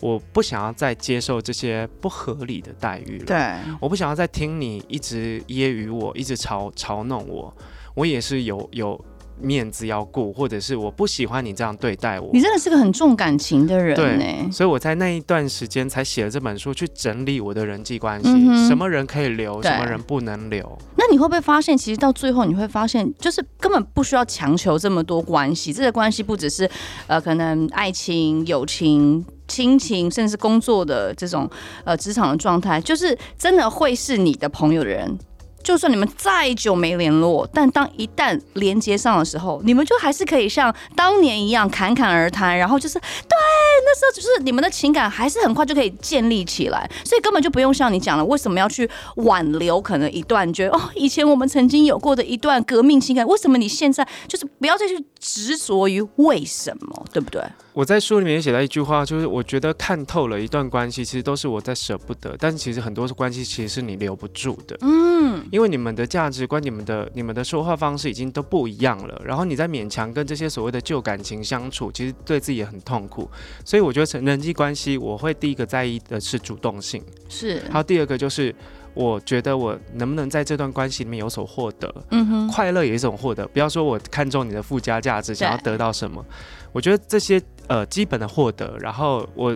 [0.00, 3.24] 我不想要再接受这些不合理的待遇了。
[3.24, 7.56] 对，我不想要再听你一直揶揄我，一直嘲嘲弄我。
[7.94, 9.02] 我也是有有。
[9.40, 12.30] 面子要顾，或者是我不喜欢你这样对待我。
[12.32, 20.78] 你真的是个很重感情的人，对，所以我在那一段时间才写了这本书，去整理我的人际关系，嗯、什么人可以留，什么人不能留。
[20.96, 25.72] 那你会不会发现，其实到最后你会发现，就是根本不需要强求这么多关系。
[25.72, 26.68] 这个关系不只是
[27.06, 31.48] 呃，可能爱情、友情、亲情，甚至工作的这种
[31.84, 35.18] 呃职场的状态，就是真的会是你的朋友的人。
[35.66, 43.36] 就算你们再久没联络，但当一旦连接上的时候，你们就还是可以像当年一样侃侃而谈，然后就是对
[43.84, 57.42] 那时候就是你们的情感还是很快就可以建立起来，所以根本就不用像你讲了，为什么要去挽留可能一段觉得哦，以前我们曾经有过的一段革命情感，为什么你现在就是不要再去执着于为什么，对不对？
[57.72, 73.26] 我在书里面写到一句话，就是我觉得看透了一段关系，其实都是我在舍不得，但是其实很多关系其实是你留不住的，嗯，因为你们的价值观、你们的、你们的说话方式已经都不一样了，然后你在勉强跟这些所谓的旧感情相处，其实对自己也很痛苦，
[73.64, 78.54] 所以我觉得成人际关系，我会第一个在意的是主动性，是，还有第二个就是。
[78.92, 83.46] 我觉得我能不能在这段关系里面有所获得，嗯哼，快乐也是一种获得。
[83.48, 86.24] 不要说我看中你的附加价值，想要得到什么，
[86.72, 89.54] 我觉得这些呃基本的获得，然后我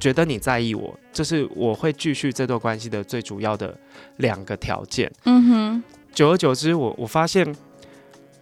[0.00, 3.76] 觉得你在意我，这是我会继续这段关系的最主要的
[4.16, 5.12] 两个条件。
[5.26, 5.82] 嗯哼，
[6.12, 7.54] 久而久之我，我我发现。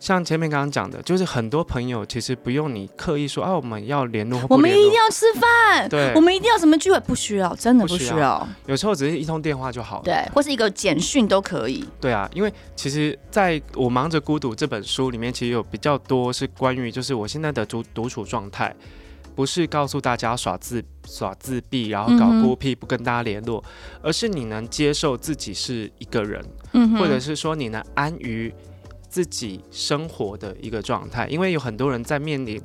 [0.01, 8.14] 像前面刚刚讲的，就是很多朋友其实不用你刻意说啊，我们要联络，我们一定要吃饭，对，我们一定要什么聚会，不需要，真的不需要。
[8.14, 11.85] 需要有时候只是一通电话就好了，对，或是一个简讯都可以。
[12.01, 18.73] 对啊，因为其实在我忙着孤独这本书里面，其实有比较多是关于就是我现在的独独处状态，
[19.38, 28.53] 不是告诉大家耍自耍自闭，然后搞孤僻，不跟大家联络，嗯、而是你能接受自己是一个人，嗯、或者是说你能安于。
[29.11, 32.61] 自己生活的一个状态，因为有很多人在面临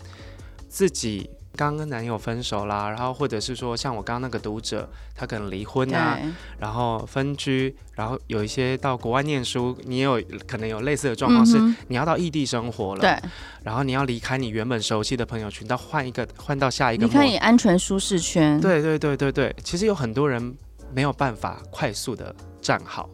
[0.67, 6.17] 自己刚跟男友分手啦，然后或者是说像我刚刚那个读者，他可能离婚啊，
[6.57, 13.15] 然后分居，然后有一些到国外念书，你也有可能有类似的状况，是你要到异地生活了，对，
[13.63, 20.55] 然后你要离开你原本熟悉的朋友群，到换一个换到下一个，你看你安全舒适圈，对对对对对，其实有很多人
[20.91, 23.07] 没有办法快速的站好，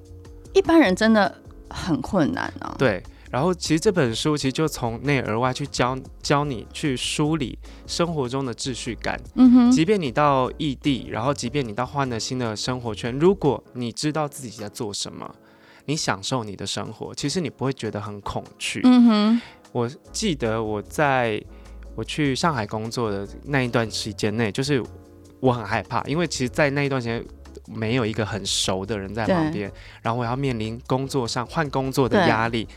[0.54, 1.36] 一般人真的
[1.69, 3.04] 很困难啊，对。
[3.30, 9.20] 然后，其实这本书其实就从内而外去教教你去梳理生活中的秩序感。
[9.36, 15.30] 嗯哼，即便你到异地，然后即便你到换了新的生活圈，如果你知道自己在做什么，
[15.86, 18.82] 你享受你的生活，其实你不会觉得很恐惧。
[18.84, 21.39] 嗯哼，我记得我在
[21.96, 24.84] 我去上海工作的那一段时间内，就是
[25.39, 27.24] 我很害怕，因为其实，在那一段时间
[27.68, 32.68] 没有一个很熟的人在旁边，然后我要面临工作上换工作的压力。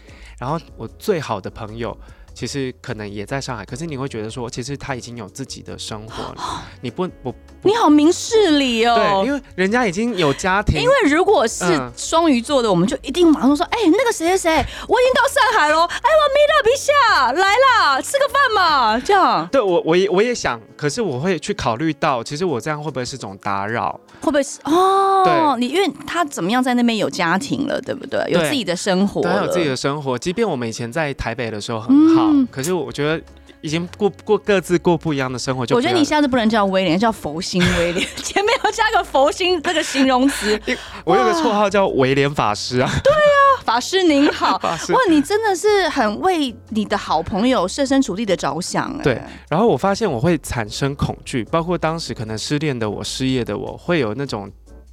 [0.43, 1.97] 然后我最好的朋友，
[2.35, 6.37] 其实可能也在上海，可是你会觉得说，其实他已经有自己的生活了。
[6.83, 8.95] 你不不，你好明事理哦。
[8.95, 10.81] 对，因为人家已经有家庭。
[10.81, 11.65] 因为如果是
[11.97, 14.51] 双鱼座的，我们就一定马上说，哎，那个谁谁谁，
[14.89, 19.47] 我已经到上海喽，哎，我 meet up 一下，来啦，吃个饭嘛，这样。
[19.51, 23.99] 对我，我也我也想，可是我会去考虑到，其实我这样会不会是种打扰？
[24.21, 25.23] 会不会是哦？
[25.25, 28.25] 对，你因为他怎么样在那边有家庭了，对不对？
[28.29, 30.19] 有自己的生活，他有自己的生活。
[30.19, 33.23] 即便我们以前在台北的时候很好，嗯、可是我觉得
[33.63, 35.75] 已经过过各自过不一样的生活就。
[35.75, 40.61] 我觉得你下次不能叫威廉，叫佛心威廉， 前面要加个佛心这个形容词。
[41.05, 42.91] 我有个绰号叫威廉法师啊。
[43.03, 44.59] 对啊，法师您好。
[44.63, 49.03] 法师哇，你真的是很为你的好朋友设身处地的着想哎。
[49.03, 54.51] 对，然后我发现我会产生恐惧，包括当时可能失恋的我、失业的我，会有那种。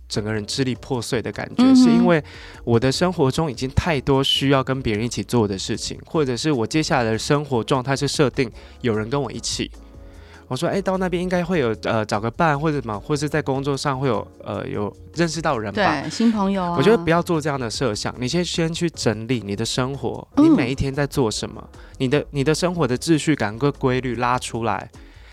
[0.09, 2.21] 整个人支离破碎的感觉，嗯、是因为
[2.65, 9.71] 我的生活中已经太多需要跟别人一起做的事情，或者是我接下来的生活状态是设定有人跟我一起。
[10.47, 16.75] 我说，哎，到那边应该会有呃找个伴或者什么，或者是在工作上会有呃有认识到人吧，对，新朋友啊。
[16.75, 24.89] 我觉得不要做这样的设想，你先先去整理你的生活，你每一天在做什么，嗯、你的你的生活的秩序感跟规律拉出来，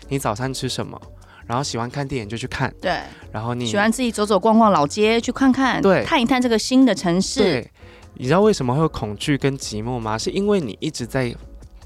[0.09, 1.01] 你早餐吃什么？
[1.47, 2.99] 然后喜欢看电影就去看，对。
[3.31, 7.39] 然后你喜欢自己走走逛逛老街去看看，对，探一探这个新的城市。
[7.39, 7.71] 对，
[8.15, 10.17] 你知道为什么会有恐惧跟寂寞吗？
[10.17, 11.33] 是因为你一直在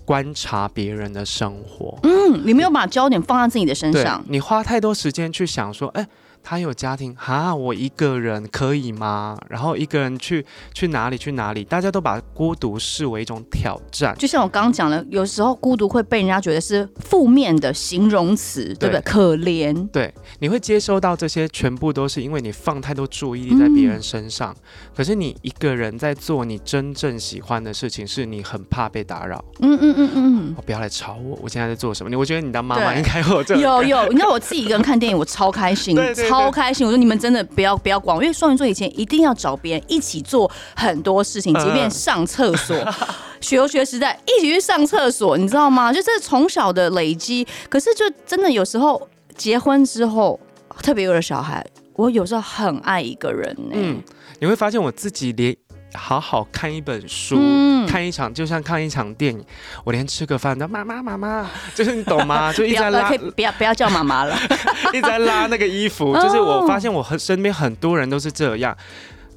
[0.04, 6.06] 观察别人的生活，嗯，你没有把焦点放在自己的身上，你花太多时间去想说，哎。
[6.44, 9.38] 他有家庭哈，我一个人可以吗？
[9.50, 11.64] 然后一个人去去哪里去哪里？
[11.64, 14.16] 大家都把孤独视为一种挑战。
[14.18, 19.02] 就像我刚刚讲的，有时候孤独会被人家觉得是负面的形容词，对，对不对？
[19.02, 19.88] 可怜。
[19.90, 24.52] 对，你会接收到这些，全部都是因为你放太多注意力在别人身上。
[24.52, 24.62] 嗯、
[24.96, 29.44] 可是你一个人在做你真正喜欢的事情，是你很怕被打扰。
[29.60, 30.54] 嗯嗯嗯嗯。
[30.58, 32.10] 我不要来吵我，我现在在做什么？
[32.10, 34.08] 你我觉得你当妈妈应该有这有有。
[34.08, 35.96] 你知道我自己一个人看电影，我超开心。
[35.96, 36.31] 对，对，对。
[36.32, 36.86] 超开心！
[36.86, 42.76] 我说你们真的不要不要管，因为双鱼座以前一定要找别人一起做很多事情，即便上厕所，
[43.42, 45.92] 学游学时代一起去上厕所，你知道吗？
[45.92, 47.46] 就是从小的累积。
[47.70, 50.40] 可是就真的有时候结婚之后，
[50.82, 51.66] 特别有了小孩，
[51.96, 53.80] 我有时候很爱一个人呢、欸。
[53.80, 54.02] 嗯，
[54.40, 55.56] 你会发现我自己连
[55.94, 59.44] 好好看一本书，嗯、看一场，就像看一场电影。
[59.84, 62.52] 我连吃个饭都妈妈妈妈，就是你懂吗？
[62.54, 64.36] 就一直在拉，不要不要，不要叫妈妈了，
[64.94, 66.16] 一直在拉那个衣服。
[66.16, 68.76] 就是我发现我和身边很多人都是这样，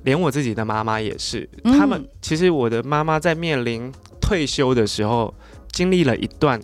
[0.04, 1.48] 连我自己的妈妈也是。
[1.64, 5.34] 嗯、他们其实我的妈妈在面临退休的时候，
[5.72, 6.60] 经历了一段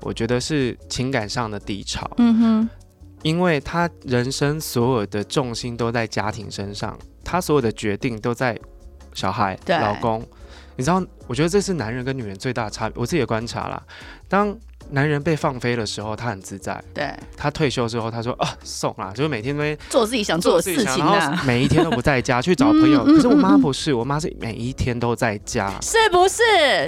[0.00, 2.08] 我觉得是情感上的低潮。
[2.18, 2.68] 嗯哼，
[3.22, 8.56] 因为她人生所有的重心都在家庭身上，她所有的决定都在。
[9.14, 10.24] 小孩、老公，
[10.76, 12.98] 你知道，我觉得这是男人跟女人最大的差别。
[13.00, 13.82] 我自己的观察啦，
[14.28, 14.56] 当
[14.90, 16.82] 男人被放飞的时候，他很自在。
[16.92, 23.04] 对，他退休之后，他说啊，送啦，就是每天都做自己想做的事情，然后每一天都不在家去找朋友。
[23.06, 26.42] 可是我妈不是，我妈是每一天都在家，是不是？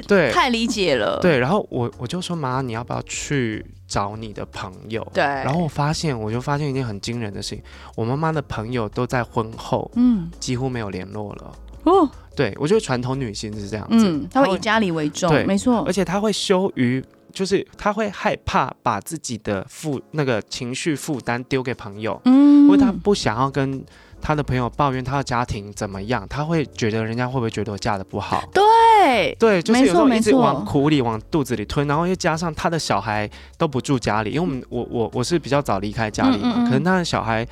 [0.09, 1.19] 对，太理解了。
[1.23, 5.07] 对，然后我我就说妈，你要不要去找你的朋友？
[5.15, 5.23] 对。
[5.23, 7.63] 然后我发现，我就发现一件很惊人的事情，
[7.97, 11.53] 我妈妈的朋友都在婚后，嗯，几乎没有联络了。
[11.85, 23.85] 哦，对，我觉得传统女性是这样子，嗯，她会以家里为重，对，没错，而且她会羞于，就是她会害怕把自己的负那个情绪负担丢给朋友，嗯，因为她不想要跟
[24.21, 28.43] 她的朋友抱怨她的家庭怎么样，她会觉得人家会不会觉得我嫁的不好？
[28.53, 33.29] 对，对，就是有时候一直往苦里往肚子里吞，然后又加上她的小孩
[33.59, 37.47] 都不住家里，因为我们我我我是比较早离开家里嘛，可能他的小孩。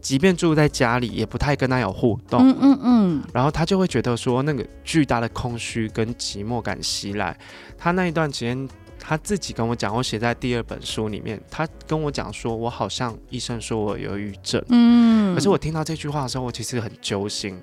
[0.00, 2.40] 即便住在家里，也不太跟他有互动。
[2.40, 3.22] 嗯嗯嗯。
[3.32, 7.36] 然后他就会觉得说，那个巨大的空虚跟寂寞感袭来。
[7.76, 11.40] 他那一段时间，他自己跟我讲，我写在第二本书里面。
[11.50, 14.64] 他跟我讲说，我好像医生说我有抑郁症。
[14.68, 15.34] 嗯。
[15.34, 17.60] 可是我听到这句话的时候，我其实很揪心。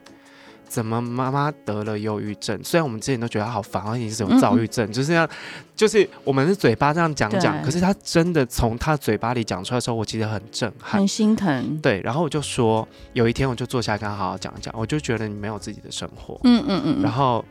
[0.67, 2.59] 怎么妈妈得了忧郁症？
[2.63, 5.29] 虽然我们之前都觉得她好烦，而且是有躁郁症，嗯嗯就是这样，
[5.75, 11.79] 就是我们的嘴巴这样讲讲，可是他真的从他嘴巴里讲出来的时候，我其实很震撼，很心疼。
[11.81, 17.43] 对，然后我就说，有一天我就坐下来跟他好好讲一讲，我就觉得你没有自己的生活，嗯嗯嗯，然后。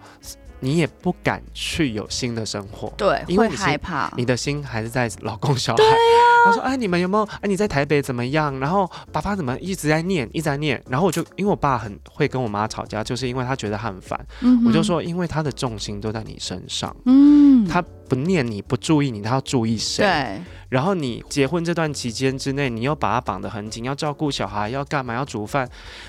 [0.61, 5.77] 你也不敢去有新的生活，对，因为害怕，你的心还是在老公 小孩。
[5.77, 7.25] 对呀、啊，他说：“哎，你们有没有？
[7.41, 8.59] 哎，你在台北怎么样？
[8.59, 10.83] 然后爸爸怎么一直在念，一直在念。
[10.89, 14.19] 然后我就因为我爸很会跟我妈吵架，就是因为他觉得他很烦。
[14.41, 20.05] 嗯、我就说，因为他的重心都在你身上，嗯，他不念你，不注意你，他要注意谁？
[20.05, 20.43] 对。
[20.69, 25.15] 然后你结婚这段期间之内，你又把他绑得很紧，要照顾小孩，要干嘛？
[25.15, 25.67] 要煮饭，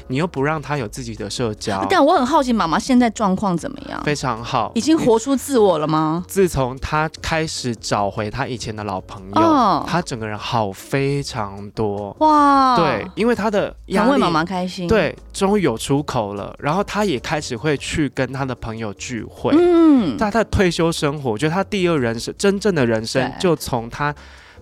[0.07, 1.85] 你又不让他有自己的社交。
[1.87, 4.01] 但我很好奇，妈妈现在状况怎么样？
[4.03, 6.25] 非常好，已经活出自我了吗？
[6.27, 12.15] 自从他开始找回他以前的老朋友，哦、他整个人好非常多。
[12.19, 14.87] 哇，对，因为他的压力，为妈妈开心。
[14.87, 16.55] 对，终于有出口了。
[16.57, 19.55] 然后他也开始会去跟他的朋友聚会。
[19.55, 24.13] 嗯，在他的退休生活，我觉得他第二人生真正的人生就从他。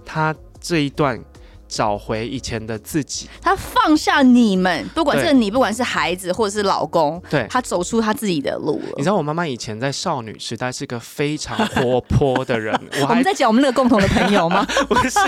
[0.06, 1.20] 他这一段。
[1.68, 8.94] 找回以前的自己，他放下你们，不管是你，不管是孩子或者是老公，对，他走出他自己的路了。
[8.98, 12.74] 你知道我妈妈以前在少女时代是个非常活泼的人。
[13.02, 14.66] 我，我们在讲我们那个共同的朋友吗？
[14.88, 15.20] 不是，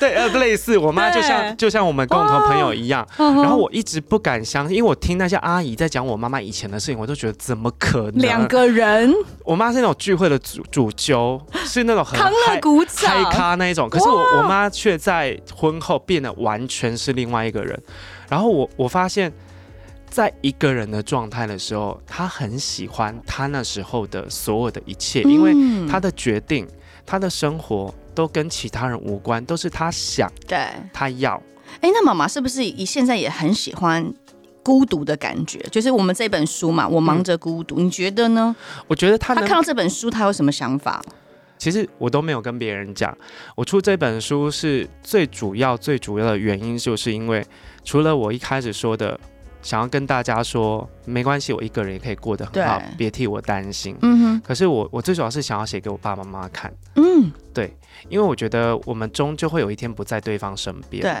[0.00, 3.06] 对，呃，类似我妈就像就像我们共同朋友一样。
[3.16, 8.18] 哦、然后我一直不敢相信，因为我听那些阿姨在讲我妈妈以前的事情，我都觉得怎么可能？
[8.18, 9.14] 两个人，
[9.44, 13.88] 我妈是那种聚会的主主揪，是那种很康乐鼓掌、嗨咖那一种。
[13.88, 15.67] 可是我我妈却在婚。
[15.80, 17.78] 后变得完全是另外一个人，
[18.28, 19.32] 然后我我发现，
[20.08, 25.52] 在一个人的状态的时候，他很喜欢他那时候的所有的一切，因为
[25.90, 26.66] 他的决定、
[27.04, 31.40] 他的生活都跟其他人无关，都是他想，对，他要。
[31.80, 34.12] 哎，那妈妈是不是以现在也很喜欢
[34.62, 35.58] 孤独的感觉？
[35.70, 38.56] 就是我们这本书嘛，我忙着孤独，嗯、你觉得呢？
[38.86, 41.02] 我觉得他他看到这本书，他有什么想法？
[41.58, 43.16] 其实我都没有跟别人讲，
[43.56, 47.44] 我出这本书是最主要、最主要的原因，就是因为
[47.84, 49.18] 除了我一开始说的，
[49.60, 53.96] 想要跟大家说没关系，我一个人也可以过得很好，别替我担心。
[54.02, 54.40] 嗯哼。
[54.44, 56.72] 可是我我最主要是想要写给我爸爸妈妈看。
[56.94, 57.30] 嗯。
[57.52, 57.76] 对，
[58.08, 61.02] 因为我觉得我们终究会有一天不在对方身边。
[61.02, 61.12] 对。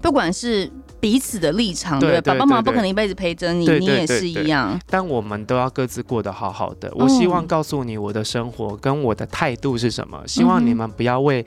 [0.00, 0.70] 不管是
[1.04, 4.80] 彼此的立场，对，爸爸妈妈不可能一辈子陪着你，你也是一样。
[4.86, 6.90] 但我们都要各自过得好好的。
[6.94, 10.22] 我希望告诉你我的生活跟我的态度是什么。
[10.26, 11.44] 希望你们不要为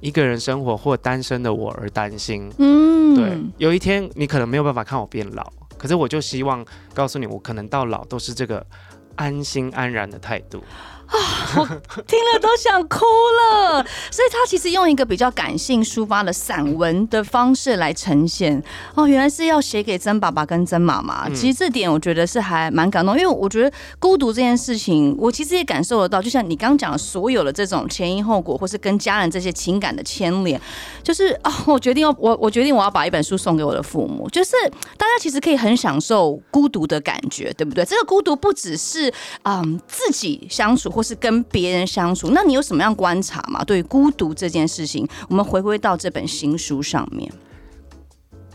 [0.00, 2.50] 一个人生活或单身的我而担心。
[2.58, 3.38] 嗯，对。
[3.58, 8.66] 有一天你可能没有办法看我变老，可是我就希望告诉你，我可能到老都是这个
[9.14, 10.60] 安心安然的态度。
[11.06, 11.16] 啊，
[11.56, 11.66] 我
[12.06, 13.84] 听了都想哭了。
[14.10, 18.62] 所以他其实用一个比较感性抒发的散文的方式来呈现。
[18.94, 21.28] 哦，原来是要写给曾爸爸跟曾妈妈。
[21.30, 26.20] 其实这点我觉得是还蛮感动，因为我觉得孤独这件事情，我其实也感受得到。
[26.20, 30.60] 就像你刚刚讲的所有的这种前因后果，或是跟家人这些情感的牵连，
[31.02, 34.28] 就是啊，我决定要我 我决定我要把一本书送给我的父母。
[34.30, 34.52] 就是
[34.96, 37.84] 大家其实可以很享受孤独的感觉，对不对？
[37.84, 39.12] 这个孤独不只是
[39.44, 40.90] 嗯自己相处。
[40.96, 43.62] 或是跟别人相处，那你有什么样观察吗？
[43.62, 47.30] 对于孤独这件事情，我们回归到这本新书上面。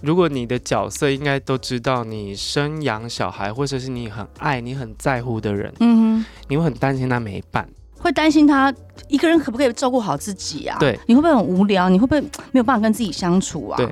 [0.01, 7.69] 如果你的角色应该都知道，你生养小孩，或者是你很爱你很在乎的人，嗯哼，你会很担心他没伴，
[7.99, 8.73] 会担心他
[9.07, 10.75] 一个人可不可以照顾好自己啊？
[10.79, 11.89] 对，你会不会很无聊？
[11.89, 12.19] 你会不会
[12.51, 13.77] 没有办法跟自己相处啊？
[13.77, 13.87] 对。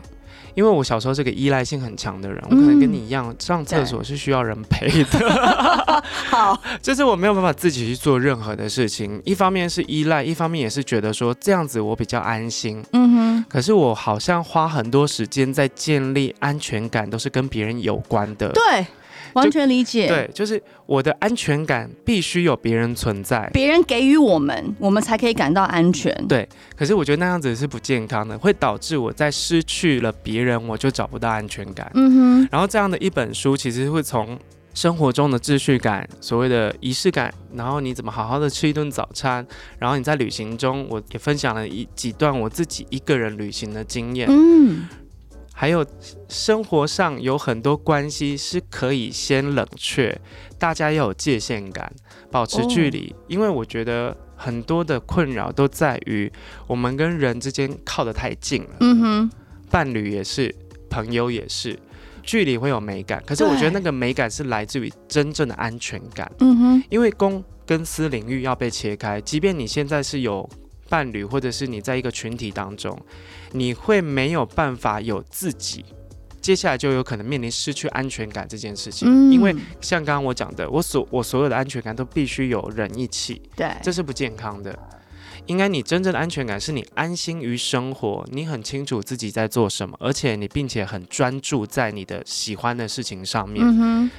[0.60, 6.04] 因为我小时候是个依赖性很强的人，我可能跟你一样，上厕所是需要人陪的。
[6.30, 9.22] 好， 就是我没有办法自己去做任何的事情。
[9.24, 12.84] 一方面是依赖，一方面也是觉得说这样子我比较安心。
[12.92, 13.46] 嗯哼。
[13.48, 18.50] 可是我好像花很多时间在建立安全感，都是跟别人有关的。
[18.50, 18.86] 对。
[19.34, 26.14] 完全理解，对，就是我的安全感必须有别人存在，别人给予我们，我们才可以感到安全。
[26.28, 31.92] 对，可是我觉得那样子是不健康的，会导致我在失去了别人，我就找不到安全感。
[31.96, 34.38] 嗯哼，然后这样的一本书，其实会从
[34.74, 39.46] 生活中的秩序感、所谓的仪式感，然后你怎么好好的吃一顿早餐，
[39.78, 44.28] 然后你在旅行中，我也分享了一几段我自己一个人旅行的经验。
[44.30, 44.88] 嗯。
[45.60, 45.86] 还有
[46.30, 50.18] 生活上有很多关系是可以先冷却，
[50.58, 51.92] 大家要有界限感，
[52.32, 53.14] 保持距离。
[53.14, 53.26] Oh.
[53.28, 56.32] 因为我觉得很多的困扰都在于
[56.66, 58.70] 我们跟人之间靠得太近了。
[58.80, 59.32] 嗯哼，
[59.70, 60.56] 伴侣也是，
[60.90, 61.78] 朋友也是，
[62.24, 63.22] 距离会有美感。
[63.28, 66.32] 可是我觉得那个美感是来自于真正的安全感。
[66.40, 70.50] 嗯哼，因为公跟私领域要被切开，即便你现在是有。
[70.90, 72.98] 伴侣，或者是你在一个群体当中，
[73.52, 75.86] 你会没有办法有自己，
[76.42, 79.08] 接下来就有可能面临失去安全感这件事情。
[79.08, 84.78] 嗯、因为像刚刚我讲的，我所我所有的安全感都必须有人一起，对，这是不健康的。
[85.46, 93.66] 应该你真正的安全感是你安心于生活，你很清楚自己在做什么，而且你并且很专注在你的喜欢的事情上面。
[93.66, 94.12] 嗯、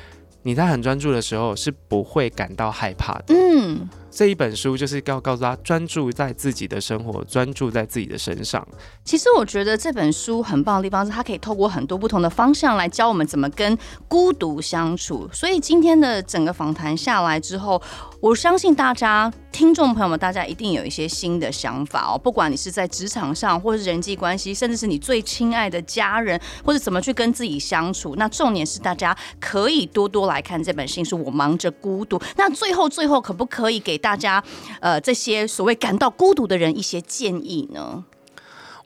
[0.42, 3.34] 你在很专注的时候是不会感到害怕的。
[3.34, 3.88] 嗯。
[4.10, 8.66] 这一本书就是要告诉他专注在自己的生活，专注在自己的身上。
[9.04, 15.28] 其实我觉得这本书很棒的地方是，它可以透过很多不同的方向来教我们怎么跟孤独相处。
[15.32, 17.80] 所以今天的整个访谈下来之后，
[18.20, 22.18] 我相信大家听众朋友们，大家一定有一些新的想法哦。
[22.18, 28.14] 不管你是在职场上，或是人际关系，甚至是你最亲爱的家人，或者怎么去跟自己相处。
[28.16, 32.18] 那重点是大家可以多多来看这本新书《我忙着孤独》。
[32.36, 34.42] 那最后最后，可不可以给大家，
[34.80, 38.04] 呃，这些所谓感到孤独的人一些建议呢？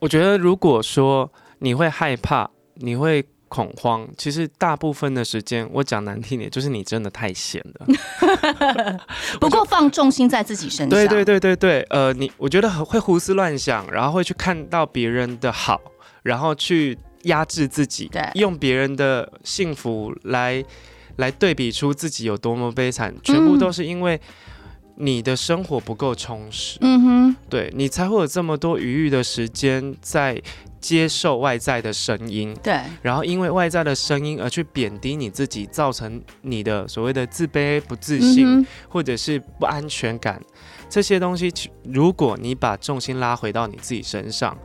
[0.00, 7.86] 我觉得，如果说你会害怕，你会恐慌，其实大部分的时间，我讲难听点，就是你真的太闲了，
[9.40, 10.88] 不过放重心在自己身上。
[10.90, 15.80] 对对对对对，呃，你我觉得会胡思乱想，然后会去看到别人的好，
[16.22, 20.62] 然后去压制自己，对，用别人的幸福来
[21.16, 24.20] 来对比出自己有多么悲惨，全部都是因为。
[24.96, 30.40] 你的生活不够充实，嗯哼，对，你才会有这么多余裕的时间在
[30.80, 40.40] 接受外在的声音，对，然后因为外在的声音而去贬低你自己，造成你的所谓的自卑、不自信，嗯，或者是不安全感，
[40.88, 44.56] 这些东西，如果你把重心拉回到你自己身上。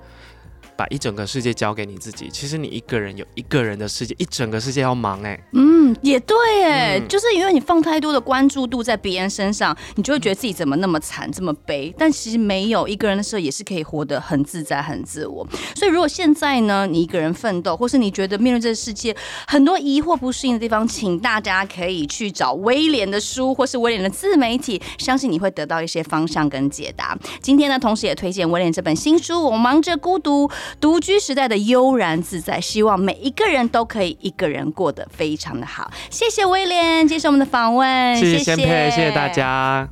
[0.80, 5.44] 把一整个世界交给你自己，其实你一个人有一个人的世界，一整个世界要忙哎、欸。
[5.52, 11.94] 嗯，也对哎，嗯、就是因为你放太多的关注度在别人身上，你就会觉得自己怎么那么惨，这么悲。
[11.98, 15.46] 但其实没有一个人的时候，也是可以活得很自在、很自我。
[15.76, 19.14] 所以如果现在呢，你一个人奋斗，或是你觉得面对这个世界
[19.48, 27.20] 很多疑惑、不适应的地方，请大家可以去找威廉的书，或是威廉的自媒体，相信你会得到一些方向跟解答。
[27.42, 30.48] 今天呢，同时也推荐威廉这本新书《我忙着孤独》。
[30.80, 35.92] 独居时代的悠然自在，希望每一个人都可以一个人过得非常的好。
[36.10, 39.88] 谢谢威廉接受我们的访问，谢谢谢谢大家。